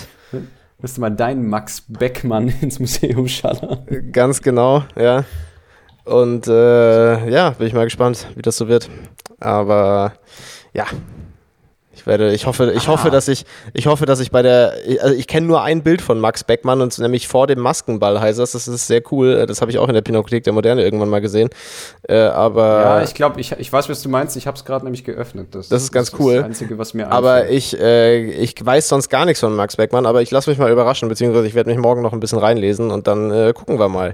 [0.82, 3.80] Müsste mal deinen Max Beckmann ins Museum schallern.
[4.14, 5.26] Ganz genau, ja.
[6.10, 8.90] Und äh, ja, bin ich mal gespannt, wie das so wird.
[9.40, 10.14] Aber
[10.74, 10.86] ja,
[11.94, 12.92] ich werde, ich hoffe, ich Ah.
[12.92, 16.02] hoffe, dass ich, ich hoffe, dass ich bei der, also ich kenne nur ein Bild
[16.02, 18.54] von Max Beckmann und nämlich vor dem Maskenball heißt das.
[18.54, 19.46] Das ist sehr cool.
[19.46, 21.50] Das habe ich auch in der Pinakothek der Moderne irgendwann mal gesehen.
[22.08, 24.36] Äh, aber Ja, ich glaube, ich, ich weiß, was du meinst.
[24.38, 25.54] Ich habe es gerade nämlich geöffnet.
[25.54, 26.36] Das, Das ist ganz das cool.
[26.38, 27.52] Das Einzige, was mir Aber einfällt.
[27.58, 30.72] ich, äh, ich weiß sonst gar nichts von Max Beckmann, aber ich lasse mich mal
[30.72, 33.90] überraschen, beziehungsweise ich werde mich morgen noch ein bisschen reinlesen und dann äh, gucken wir
[33.90, 34.12] mal.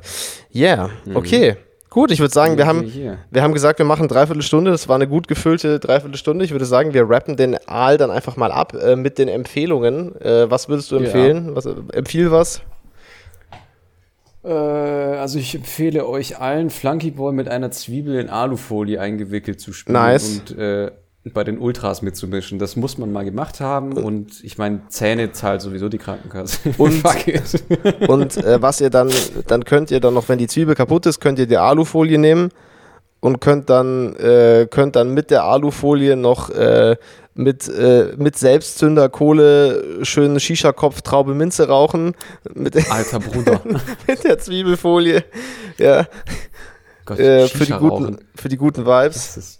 [0.54, 1.56] Yeah, okay.
[1.96, 2.91] Gut, ich würde sagen, wir haben,
[3.32, 4.70] wir haben gesagt, wir machen dreiviertel Stunde.
[4.70, 6.43] Das war eine gut gefüllte dreiviertel Stunde.
[6.43, 10.14] Ich würde sagen, wir rappen den Aal dann einfach mal ab äh, mit den Empfehlungen.
[10.20, 11.04] Äh, was würdest du Ja.
[11.06, 11.56] empfehlen?
[11.56, 12.62] Was, empfiehl was?
[14.43, 19.93] Äh, also ich empfehle euch allen Flunkyball mit einer Zwiebel in Alufolie eingewickelt zu spielen
[19.93, 20.41] Nice.
[20.50, 20.91] und äh,
[21.34, 22.60] bei den Ultras mitzumischen.
[22.60, 26.60] Das muss man mal gemacht haben und ich meine, Zähne zahlt sowieso die Krankenkasse.
[26.78, 27.04] Und-.
[28.08, 29.12] Und äh, was ihr dann,
[29.48, 32.50] dann könnt ihr dann noch, wenn die Zwiebel kaputt ist, könnt ihr die Alufolie nehmen
[33.22, 36.96] und könnt dann, äh, könnt dann mit der Alufolie noch äh,
[37.34, 42.14] mit, äh, mit Selbstzünder, Kohle, schönen Shisha-Kopf, Traube Minze rauchen.
[42.54, 43.62] Mit, Alter Bruder.
[44.08, 45.24] mit der Zwiebelfolie.
[45.78, 46.08] Ja,
[47.06, 49.60] Gott, äh, für, die guten, für die guten Vibes.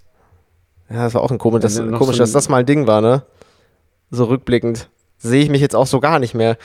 [0.90, 3.02] Ja, das war auch ein komisch, das, komisch so dass das mal ein Ding war,
[3.02, 3.24] ne?
[4.12, 4.90] So rückblickend.
[5.18, 6.58] Sehe ich mich jetzt auch so gar nicht mehr.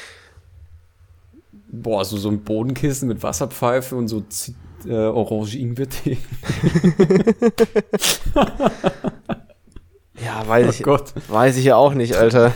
[1.72, 4.54] Boah, so, so ein Bodenkissen mit Wasserpfeife und so Zi-
[4.86, 6.18] äh, Orange-Ingwer-Tee.
[10.24, 11.14] Ja, weiß Oh ich, Gott.
[11.28, 12.52] weiß ich ja auch nicht, Alter.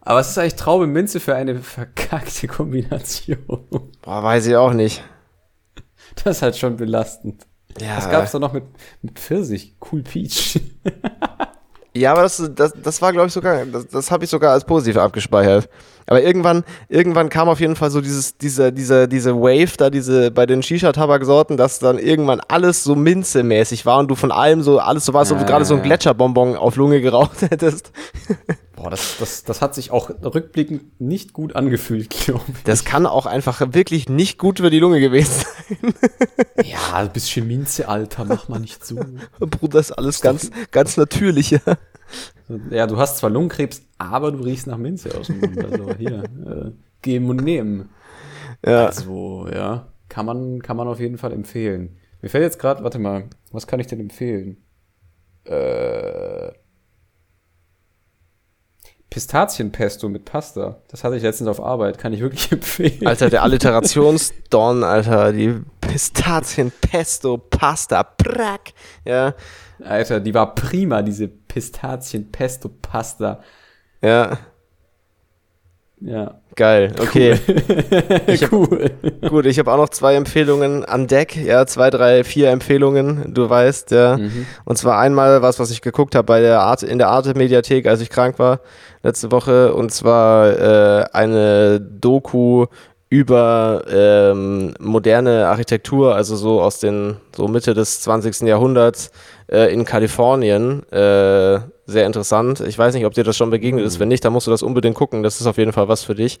[0.00, 3.38] Aber was ist eigentlich Traube Minze für eine verkackte Kombination?
[4.00, 5.02] Boah, weiß ich auch nicht.
[6.24, 7.46] Das ist halt schon belastend.
[7.80, 8.64] Ja, Was gab's da noch mit,
[9.02, 9.76] mit Pfirsich?
[9.80, 10.60] Cool Peach.
[11.96, 14.64] Ja, aber das, das, das war, glaube ich, sogar, das, das habe ich sogar als
[14.64, 15.68] positiv abgespeichert.
[16.08, 20.30] Aber irgendwann, irgendwann kam auf jeden Fall so dieses, diese, diese, diese Wave da, diese
[20.30, 24.78] bei den Shisha-Tabaksorten, dass dann irgendwann alles so minzemäßig war und du von allem so,
[24.78, 25.88] alles so war, als ob du Ja, gerade so ein ja, ja.
[25.88, 27.92] Gletscherbonbon auf Lunge geraucht hättest.
[28.74, 32.62] Boah, das, das, das hat sich auch rückblickend nicht gut angefühlt, glaube ich.
[32.64, 35.94] Das kann auch einfach wirklich nicht gut für die Lunge gewesen sein.
[36.64, 38.96] ja, ein bisschen Minze, Alter, mach mal nicht so.
[39.40, 41.58] Bruder, ist alles ganz, ganz natürlich.
[42.70, 42.86] Ja.
[42.86, 45.64] Du hast zwar Lungenkrebs, aber du riechst nach Minze aus dem Mund.
[45.64, 47.90] Also hier, äh, geben und nehmen.
[48.64, 48.86] Ja.
[48.86, 51.96] Also, ja, kann man, kann man auf jeden Fall empfehlen.
[52.22, 54.58] Mir fällt jetzt gerade, warte mal, was kann ich denn empfehlen?
[55.44, 56.50] Äh,
[59.10, 60.82] Pistazienpesto mit Pasta.
[60.88, 63.06] Das hatte ich letztens auf Arbeit, kann ich wirklich empfehlen.
[63.06, 68.72] Alter, der Alliterationsdon, Alter, die Pistazien-Pesto-Pasta, prack.
[69.04, 69.34] Ja,
[69.84, 73.40] Alter, die war prima, diese Pistazien-Pesto-Pasta.
[74.02, 74.38] ja,
[76.00, 77.36] Ja, geil, okay.
[78.52, 78.90] cool.
[79.28, 83.50] Gut, ich habe auch noch zwei Empfehlungen an Deck, ja, zwei, drei, vier Empfehlungen, du
[83.50, 84.16] weißt, ja.
[84.16, 84.46] Mhm.
[84.64, 88.00] Und zwar einmal was, was ich geguckt habe bei der Art in der Arte-Mediathek, als
[88.00, 88.60] ich krank war
[89.02, 92.66] letzte Woche, und zwar äh, eine Doku
[93.10, 98.42] über ähm, moderne Architektur, also so aus den so Mitte des 20.
[98.42, 99.10] Jahrhunderts
[99.50, 100.82] äh, in Kalifornien.
[100.92, 102.60] Äh, sehr interessant.
[102.60, 103.98] Ich weiß nicht, ob dir das schon begegnet ist.
[103.98, 105.22] Wenn nicht, dann musst du das unbedingt gucken.
[105.22, 106.38] Das ist auf jeden Fall was für dich.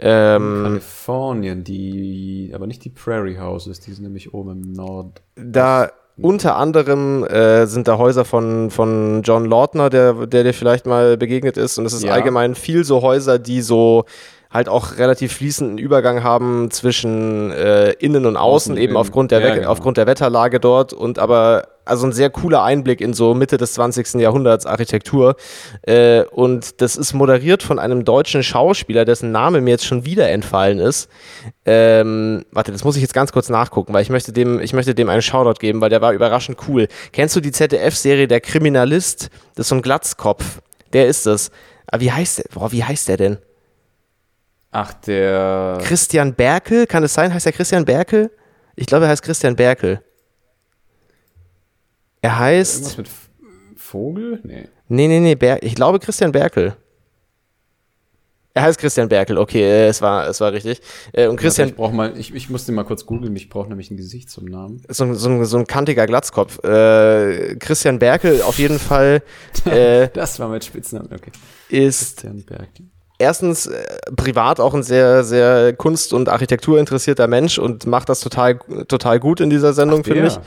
[0.00, 5.20] Ähm, Kalifornien, die, aber nicht die Prairie Houses, die sind nämlich oben im Nord.
[5.36, 10.86] Da unter anderem äh, sind da Häuser von, von John Lautner, der, der dir vielleicht
[10.86, 11.78] mal begegnet ist.
[11.78, 12.12] Und es ist Ja.
[12.12, 14.04] allgemein viel so Häuser, die so
[14.50, 18.96] halt auch relativ fließenden Übergang haben zwischen äh, innen und außen, Außen eben innen.
[18.96, 19.68] aufgrund der, Ja, genau.
[19.68, 23.74] aufgrund der Wetterlage dort und aber also ein sehr cooler Einblick in so Mitte des
[23.74, 24.14] 20.
[24.14, 25.36] Jahrhunderts Architektur.
[25.82, 30.28] Äh, und das ist moderiert von einem deutschen Schauspieler, dessen Name mir jetzt schon wieder
[30.28, 31.08] entfallen ist.
[31.64, 34.94] Ähm, warte, das muss ich jetzt ganz kurz nachgucken, weil ich möchte dem, ich möchte
[34.94, 36.88] dem einen Shoutout geben, weil der war überraschend cool.
[37.12, 39.30] Kennst du die ZDF-Serie Der Kriminalist?
[39.54, 40.60] Das ist so ein Glatzkopf.
[40.92, 41.50] Der ist es.
[41.86, 42.44] Aber wie heißt der?
[42.52, 43.38] Boah, wie heißt der denn?
[44.72, 45.78] Ach, der.
[45.82, 47.32] Christian Berkel, kann es sein?
[47.32, 48.30] Heißt er Christian Berkel?
[48.74, 50.02] Ich glaube, er heißt Christian Berkel.
[52.26, 52.76] Er heißt.
[52.76, 53.08] Irgendwas mit
[53.78, 54.40] Vogel?
[54.42, 54.68] Nee.
[54.88, 56.76] Nee, nee, nee, Ber ich glaube Christian Berkel.
[58.52, 60.80] Er heißt Christian Berkel, okay, äh, es war, es war richtig.
[61.12, 61.68] Äh, und Christian.
[61.68, 64.28] Ich, brauch mal, ich, ich muss den mal kurz googeln, ich brauche nämlich ein Gesicht
[64.30, 64.82] zum Namen.
[64.88, 66.64] So, so, ein, so ein kantiger Glatzkopf.
[66.64, 69.22] Äh, Christian Berkel auf jeden Fall.
[69.66, 71.32] Äh, das war mein Spitzname, okay.
[71.68, 72.86] Ist Christian Berkel
[73.18, 78.58] erstens äh, privat auch ein sehr, sehr kunst- und architekturinteressierter Mensch und macht das total,
[78.88, 80.38] total gut in dieser Sendung, finde ich.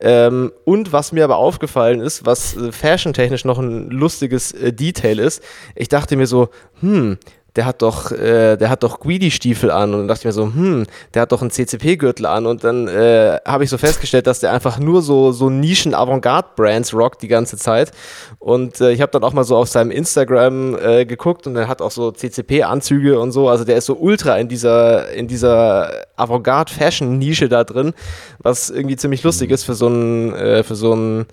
[0.00, 5.18] Ähm, und was mir aber aufgefallen ist, was äh, fashiontechnisch noch ein lustiges äh, Detail
[5.18, 5.42] ist,
[5.74, 6.48] ich dachte mir so,
[6.80, 7.18] hm,
[7.56, 9.92] der hat doch, äh, der hat doch Guidi-Stiefel an.
[9.92, 12.46] Und dann dachte ich mir so, hm, der hat doch einen CCP-Gürtel an.
[12.46, 17.22] Und dann äh, habe ich so festgestellt, dass der einfach nur so, so Nischen-Avantgarde-Brands rockt
[17.22, 17.92] die ganze Zeit.
[18.38, 21.68] Und äh, ich habe dann auch mal so auf seinem Instagram äh, geguckt und er
[21.68, 26.06] hat auch so CCP-Anzüge und so, also der ist so ultra in dieser, in dieser
[26.16, 27.92] Avantgarde-Fashion-Nische da drin,
[28.38, 31.26] was irgendwie ziemlich lustig ist für so einen, äh, für so einen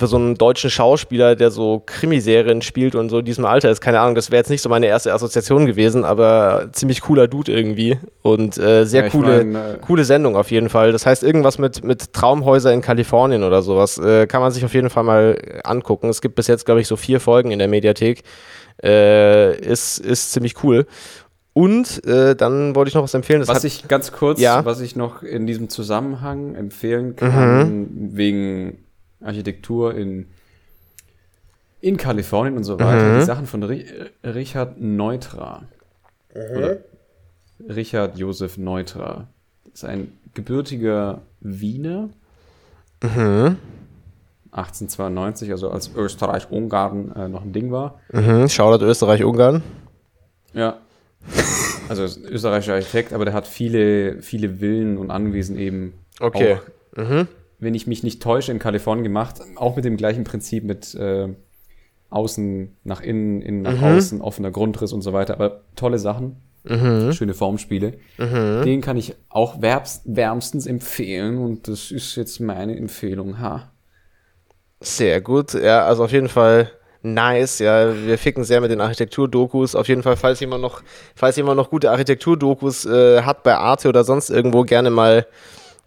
[0.00, 3.80] für so einen deutschen Schauspieler, der so Krimiserien spielt und so in diesem Alter ist,
[3.80, 7.52] keine Ahnung, das wäre jetzt nicht so meine erste Assoziation gewesen, aber ziemlich cooler Dude
[7.52, 10.90] irgendwie und äh, sehr ja, coole, mein, äh, coole Sendung auf jeden Fall.
[10.90, 14.74] Das heißt irgendwas mit, mit Traumhäuser in Kalifornien oder sowas, äh, kann man sich auf
[14.74, 16.08] jeden Fall mal angucken.
[16.08, 18.24] Es gibt bis jetzt, glaube ich, so vier Folgen in der Mediathek.
[18.82, 20.86] Äh, ist, ist ziemlich cool.
[21.52, 23.46] Und äh, dann wollte ich noch was empfehlen.
[23.46, 24.64] was ich ganz kurz, ja?
[24.64, 28.16] was ich noch in diesem Zusammenhang empfehlen kann, mhm.
[28.16, 28.78] wegen
[29.22, 30.26] Architektur in,
[31.80, 33.14] in Kalifornien und so weiter.
[33.14, 33.18] Mhm.
[33.20, 33.86] Die Sachen von Ri
[34.24, 35.64] Richard Neutra.
[36.34, 36.56] Mhm.
[36.56, 36.76] Oder
[37.68, 39.28] Richard Josef Neutra.
[39.64, 42.10] Das ist ein gebürtiger Wiener.
[43.02, 43.56] Mhm.
[44.52, 48.00] 1892, also als Österreich-Ungarn äh, noch ein Ding war.
[48.12, 48.48] Mhm.
[48.48, 49.62] Shoutout Österreich-Ungarn.
[50.52, 50.78] Ja.
[51.88, 56.58] Also österreichischer Architekt, aber der hat viele, viele Villen und Anwesen eben okay.
[56.96, 57.28] auch mhm
[57.60, 59.36] wenn ich mich nicht täusche, in Kalifornien gemacht.
[59.56, 61.28] Auch mit dem gleichen Prinzip mit äh,
[62.08, 63.84] außen nach innen, innen nach mhm.
[63.84, 65.34] außen, offener Grundriss und so weiter.
[65.34, 66.36] Aber tolle Sachen.
[66.64, 67.12] Mhm.
[67.12, 67.94] Schöne Formspiele.
[68.18, 68.62] Mhm.
[68.64, 73.38] Den kann ich auch wärmstens empfehlen und das ist jetzt meine Empfehlung.
[73.40, 73.70] Ha.
[74.80, 75.54] Sehr gut.
[75.54, 76.70] Ja, also auf jeden Fall
[77.02, 77.60] nice.
[77.60, 79.74] Ja, wir ficken sehr mit den Architektur-Dokus.
[79.74, 80.82] Auf jeden Fall, falls jemand noch,
[81.14, 85.26] falls jemand noch gute Architektur-Dokus äh, hat bei Arte oder sonst irgendwo, gerne mal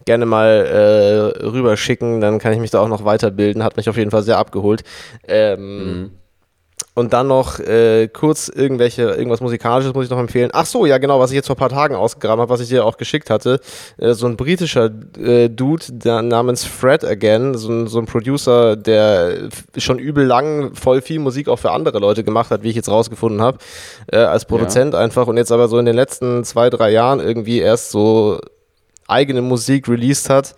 [0.06, 3.64] gerne mal äh, rüberschicken, dann kann ich mich da auch noch weiterbilden.
[3.64, 4.84] Hat mich auf jeden Fall sehr abgeholt.
[5.28, 6.12] Ähm, mhm.
[6.96, 10.52] Und dann noch äh, kurz irgendwelche, irgendwas Musikalisches muss ich noch empfehlen.
[10.54, 12.70] Ach so, ja genau, was ich jetzt vor ein paar Tagen ausgegraben habe, was ich
[12.70, 13.60] dir auch geschickt hatte.
[13.98, 18.76] Äh, so ein britischer äh, Dude der, namens Fred Again, so ein, so ein Producer,
[18.76, 22.76] der schon übel lang voll viel Musik auch für andere Leute gemacht hat, wie ich
[22.76, 23.58] jetzt rausgefunden habe,
[24.12, 25.00] äh, als Produzent ja.
[25.00, 25.26] einfach.
[25.26, 28.40] Und jetzt aber so in den letzten zwei, drei Jahren irgendwie erst so
[29.08, 30.56] eigene Musik released hat.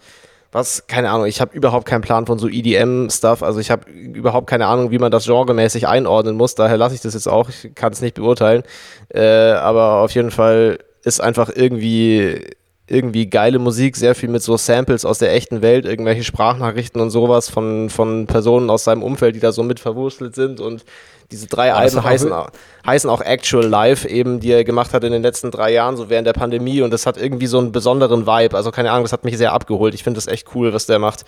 [0.51, 3.43] Was, keine Ahnung, ich habe überhaupt keinen Plan von so EDM-Stuff.
[3.43, 6.55] Also ich habe überhaupt keine Ahnung, wie man das genremäßig einordnen muss.
[6.55, 7.49] Daher lasse ich das jetzt auch.
[7.49, 8.63] Ich kann es nicht beurteilen.
[9.09, 12.41] Äh, aber auf jeden Fall ist einfach irgendwie
[12.87, 17.09] irgendwie geile Musik, sehr viel mit so Samples aus der echten Welt, irgendwelche Sprachnachrichten und
[17.09, 20.85] sowas von, von Personen aus seinem Umfeld, die da so mit verwurstelt sind und
[21.31, 22.49] diese drei ja, Alben heißen auch,
[22.85, 26.09] heißen auch Actual Live eben, die er gemacht hat in den letzten drei Jahren, so
[26.09, 29.13] während der Pandemie und das hat irgendwie so einen besonderen Vibe, also keine Ahnung, das
[29.13, 31.25] hat mich sehr abgeholt, ich finde das echt cool, was der macht.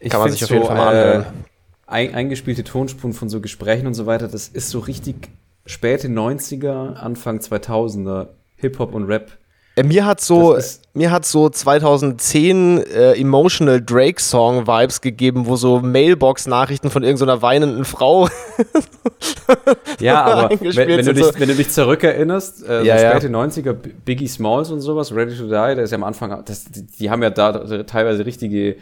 [0.00, 1.26] Ich Kann man sich auf jeden Fall mal anhören.
[1.86, 5.30] Äh, eingespielte Tonspuren von so Gesprächen und so weiter, das ist so richtig
[5.66, 9.47] späte 90er, Anfang 2000er Hip-Hop und Rap äh,
[9.84, 10.58] mir hat so,
[10.94, 17.42] mir hat so 2010 äh, Emotional Drake Song Vibes gegeben, wo so Mailbox-Nachrichten von irgendeiner
[17.42, 18.28] weinenden Frau.
[20.00, 21.32] ja, aber wenn, wenn, du dich, so.
[21.38, 23.38] wenn du dich zurückerinnerst, äh, ja, so späte ja.
[23.38, 26.86] 90er, Biggie Smalls und sowas, Ready to Die, der ist ja am Anfang, das, die,
[26.86, 28.76] die haben ja da teilweise richtige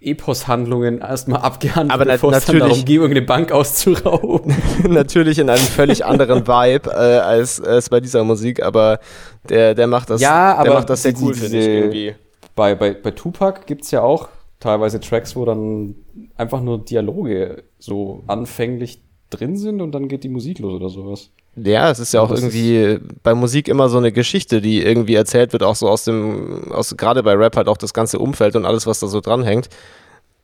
[0.00, 4.54] Epos-Handlungen erstmal abgehandelt, aber bevor es dann darum ging, irgendeine Bank auszurauben.
[4.88, 8.98] natürlich in einem völlig anderen Vibe äh, als, als bei dieser Musik, aber
[9.48, 12.14] der, der macht das, ja, aber der macht das sehr cool, finde ich irgendwie.
[12.54, 14.28] Bei, bei, bei Tupac gibt es ja auch
[14.58, 15.94] teilweise Tracks, wo dann
[16.36, 21.30] einfach nur Dialoge so anfänglich drin sind und dann geht die Musik los oder sowas.
[21.56, 25.52] Ja, es ist ja auch irgendwie bei Musik immer so eine Geschichte, die irgendwie erzählt
[25.52, 28.64] wird, auch so aus dem, aus gerade bei Rap halt auch das ganze Umfeld und
[28.64, 29.68] alles, was da so dranhängt.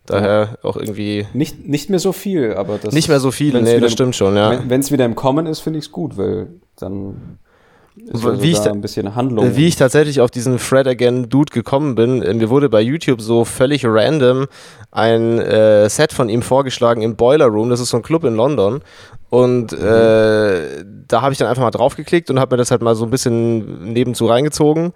[0.06, 1.26] Daher auch irgendwie.
[1.32, 2.94] Nicht, nicht mehr so viel, aber das.
[2.94, 4.62] Nicht mehr so viel, nee, das stimmt schon, ja.
[4.68, 7.38] Wenn es wieder im Kommen ist, finde ich es gut, weil dann
[8.12, 9.56] also wie ich ein bisschen Handlung.
[9.56, 13.20] Wie ich tatsächlich auf diesen Fred Again Dude gekommen bin, äh, mir wurde bei YouTube
[13.20, 14.46] so völlig random
[14.90, 18.36] ein äh, Set von ihm vorgeschlagen im Boiler Room, das ist so ein Club in
[18.36, 18.82] London.
[19.28, 19.78] Und mhm.
[19.78, 23.04] äh, da habe ich dann einfach mal draufgeklickt und habe mir das halt mal so
[23.04, 24.92] ein bisschen nebenzu reingezogen.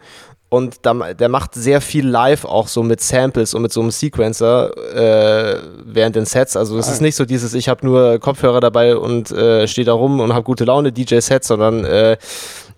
[0.48, 3.92] Und da, der macht sehr viel live auch so mit Samples und mit so einem
[3.92, 6.56] Sequencer äh, während den Sets.
[6.56, 6.92] Also es ah.
[6.92, 10.32] ist nicht so dieses, ich habe nur Kopfhörer dabei und äh, stehe da rum und
[10.32, 11.84] habe gute Laune DJ-Sets, sondern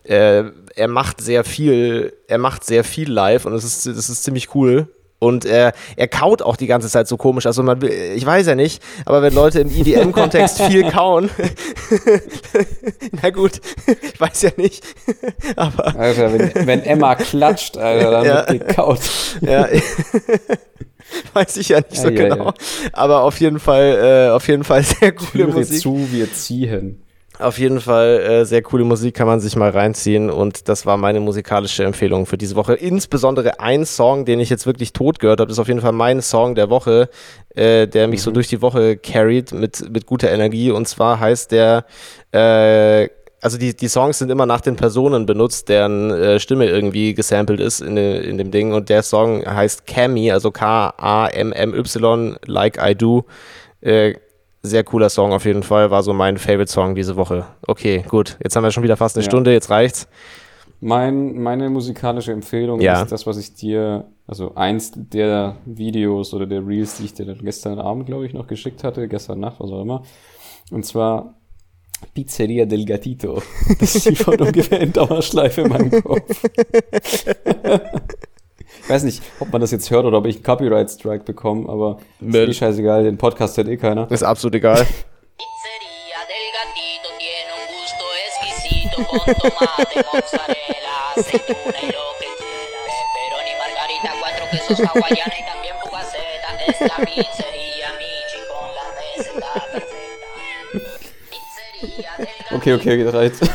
[0.05, 0.45] äh,
[0.75, 4.55] er macht sehr viel, er macht sehr viel live und das ist, das ist ziemlich
[4.55, 4.89] cool.
[5.23, 7.47] Und er, er kaut auch die ganze Zeit so komisch.
[7.47, 11.31] Also man will, ich weiß ja nicht, aber wenn Leute im EDM-Kontext viel kauen,
[13.23, 13.61] na gut,
[14.03, 14.83] ich weiß ja nicht.
[15.57, 18.49] aber Alter, wenn, wenn Emma klatscht, Alter, dann ja.
[18.49, 19.01] wird gekaut.
[19.43, 19.69] Ja.
[21.35, 22.47] weiß ich ja nicht so ja, genau.
[22.47, 22.55] Ja,
[22.93, 25.83] aber auf jeden Fall, äh, auf jeden Fall sehr coole Türe Musik.
[25.83, 27.01] zu, wir ziehen.
[27.39, 30.31] Auf jeden Fall äh, sehr coole Musik, kann man sich mal reinziehen.
[30.31, 32.75] Und das war meine musikalische Empfehlung für diese Woche.
[32.75, 36.21] Insbesondere ein Song, den ich jetzt wirklich tot gehört habe, ist auf jeden Fall mein
[36.21, 37.09] Song der Woche,
[37.55, 38.25] äh, der mich mhm.
[38.25, 40.71] so durch die Woche carried mit, mit guter Energie.
[40.71, 41.87] Und zwar heißt der,
[42.33, 43.09] äh,
[43.41, 47.61] also die, die Songs sind immer nach den Personen benutzt, deren äh, Stimme irgendwie gesampelt
[47.61, 48.75] ist in, in dem Ding.
[48.75, 53.25] Und der Song heißt Cammy, also K-A-M-M-Y, Like I Do.
[54.63, 55.91] Sehr cooler Song auf jeden Fall.
[55.91, 57.47] War so mein Favorite-Song diese Woche.
[57.67, 58.39] Okay, gut.
[58.43, 59.31] Jetzt haben wir schon wieder fast eine ja.
[59.31, 60.07] Stunde, jetzt reicht's.
[60.81, 63.03] Mein, meine musikalische Empfehlung ja.
[63.03, 67.27] ist das, was ich dir, also eins der Videos oder der Reels, die ich dir
[67.27, 70.03] dann gestern Abend, glaube ich, noch geschickt hatte, gestern Nacht, was auch immer.
[70.71, 71.35] Und zwar
[72.15, 73.43] Pizzeria del Gatito.
[73.81, 76.43] Das ist die von ungefähr in Dauerschleife in meinem Kopf.
[78.85, 81.99] Ich weiß nicht, ob man das jetzt hört oder ob ich einen Copyright-Strike bekomme, aber
[82.21, 84.11] ist eh scheißegal, den Podcast hört eh keiner.
[84.11, 84.87] Ist absolut egal.
[102.55, 103.43] Okay, okay, reicht.
[103.43, 103.47] Uh,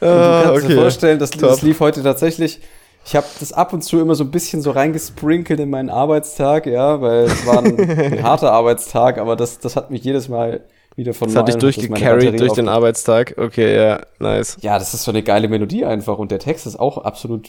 [0.00, 0.68] du kannst okay.
[0.68, 2.60] dir vorstellen, das, das lief heute tatsächlich
[3.08, 6.66] ich habe das ab und zu immer so ein bisschen so reingesprinkelt in meinen Arbeitstag,
[6.66, 10.60] ja, weil es war ein, ein harter Arbeitstag, aber das, das hat mich jedes Mal
[10.94, 13.34] wieder von Das hat dich durchgecarried durch den Arbeitstag.
[13.38, 14.58] Okay, ja, nice.
[14.60, 17.48] Ja, das ist so eine geile Melodie einfach und der Text ist auch absolut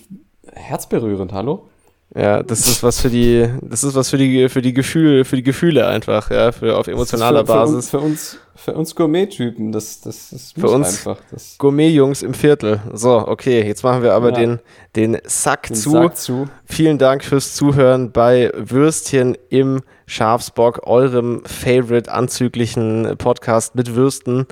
[0.53, 1.67] herzberührend, hallo?
[2.15, 5.35] Ja, das ist was für die, das ist was für die, für die Gefühle, für
[5.35, 7.91] die Gefühle einfach, ja, für auf emotionaler für, Basis.
[7.91, 11.17] Für uns, für uns, Gourmet-Typen, das, das, das für uns einfach.
[11.59, 12.81] Gourmet-Jungs im Viertel.
[12.93, 14.39] So, okay, jetzt machen wir aber ja.
[14.39, 14.59] den,
[14.95, 15.91] den Sack, den zu.
[15.91, 16.49] Sack zu.
[16.65, 24.47] Vielen Dank fürs Zuhören bei Würstchen im Schafsbock, eurem favorite anzüglichen Podcast mit Würsten.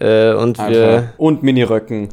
[0.00, 1.12] Äh, und wir.
[1.18, 2.08] Und Miniröcken.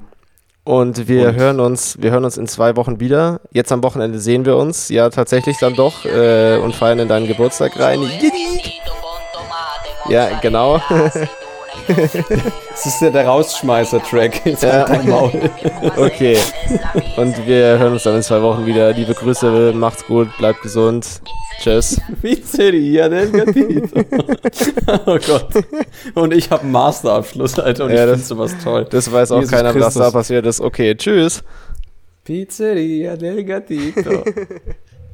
[0.65, 1.35] Und wir und?
[1.35, 3.41] hören uns, wir hören uns in zwei Wochen wieder.
[3.51, 7.27] Jetzt am Wochenende sehen wir uns, ja tatsächlich dann doch äh, und feiern in deinen
[7.27, 7.99] Geburtstag rein.
[10.09, 10.81] Ja, genau.
[11.87, 14.45] Das ist ja der Rausschmeißer-Track.
[14.45, 14.87] Jetzt ja.
[14.87, 15.31] Halt Maul.
[15.97, 16.37] Okay.
[17.17, 18.93] Und wir hören uns dann in zwei Wochen wieder.
[18.93, 21.21] Liebe Grüße, macht's gut, bleibt gesund.
[21.61, 22.01] Tschüss.
[22.21, 24.01] Pizzeria del Gatito.
[25.05, 25.47] oh Gott.
[26.15, 28.85] Und ich habe einen Masterabschluss, Alter, und ja, ich finde sowas toll.
[28.89, 29.95] Das weiß auch Jesus keiner, Christus.
[29.95, 30.59] was da passiert ist.
[30.61, 31.43] Okay, tschüss.
[32.23, 34.23] Pizzeria del Gatito.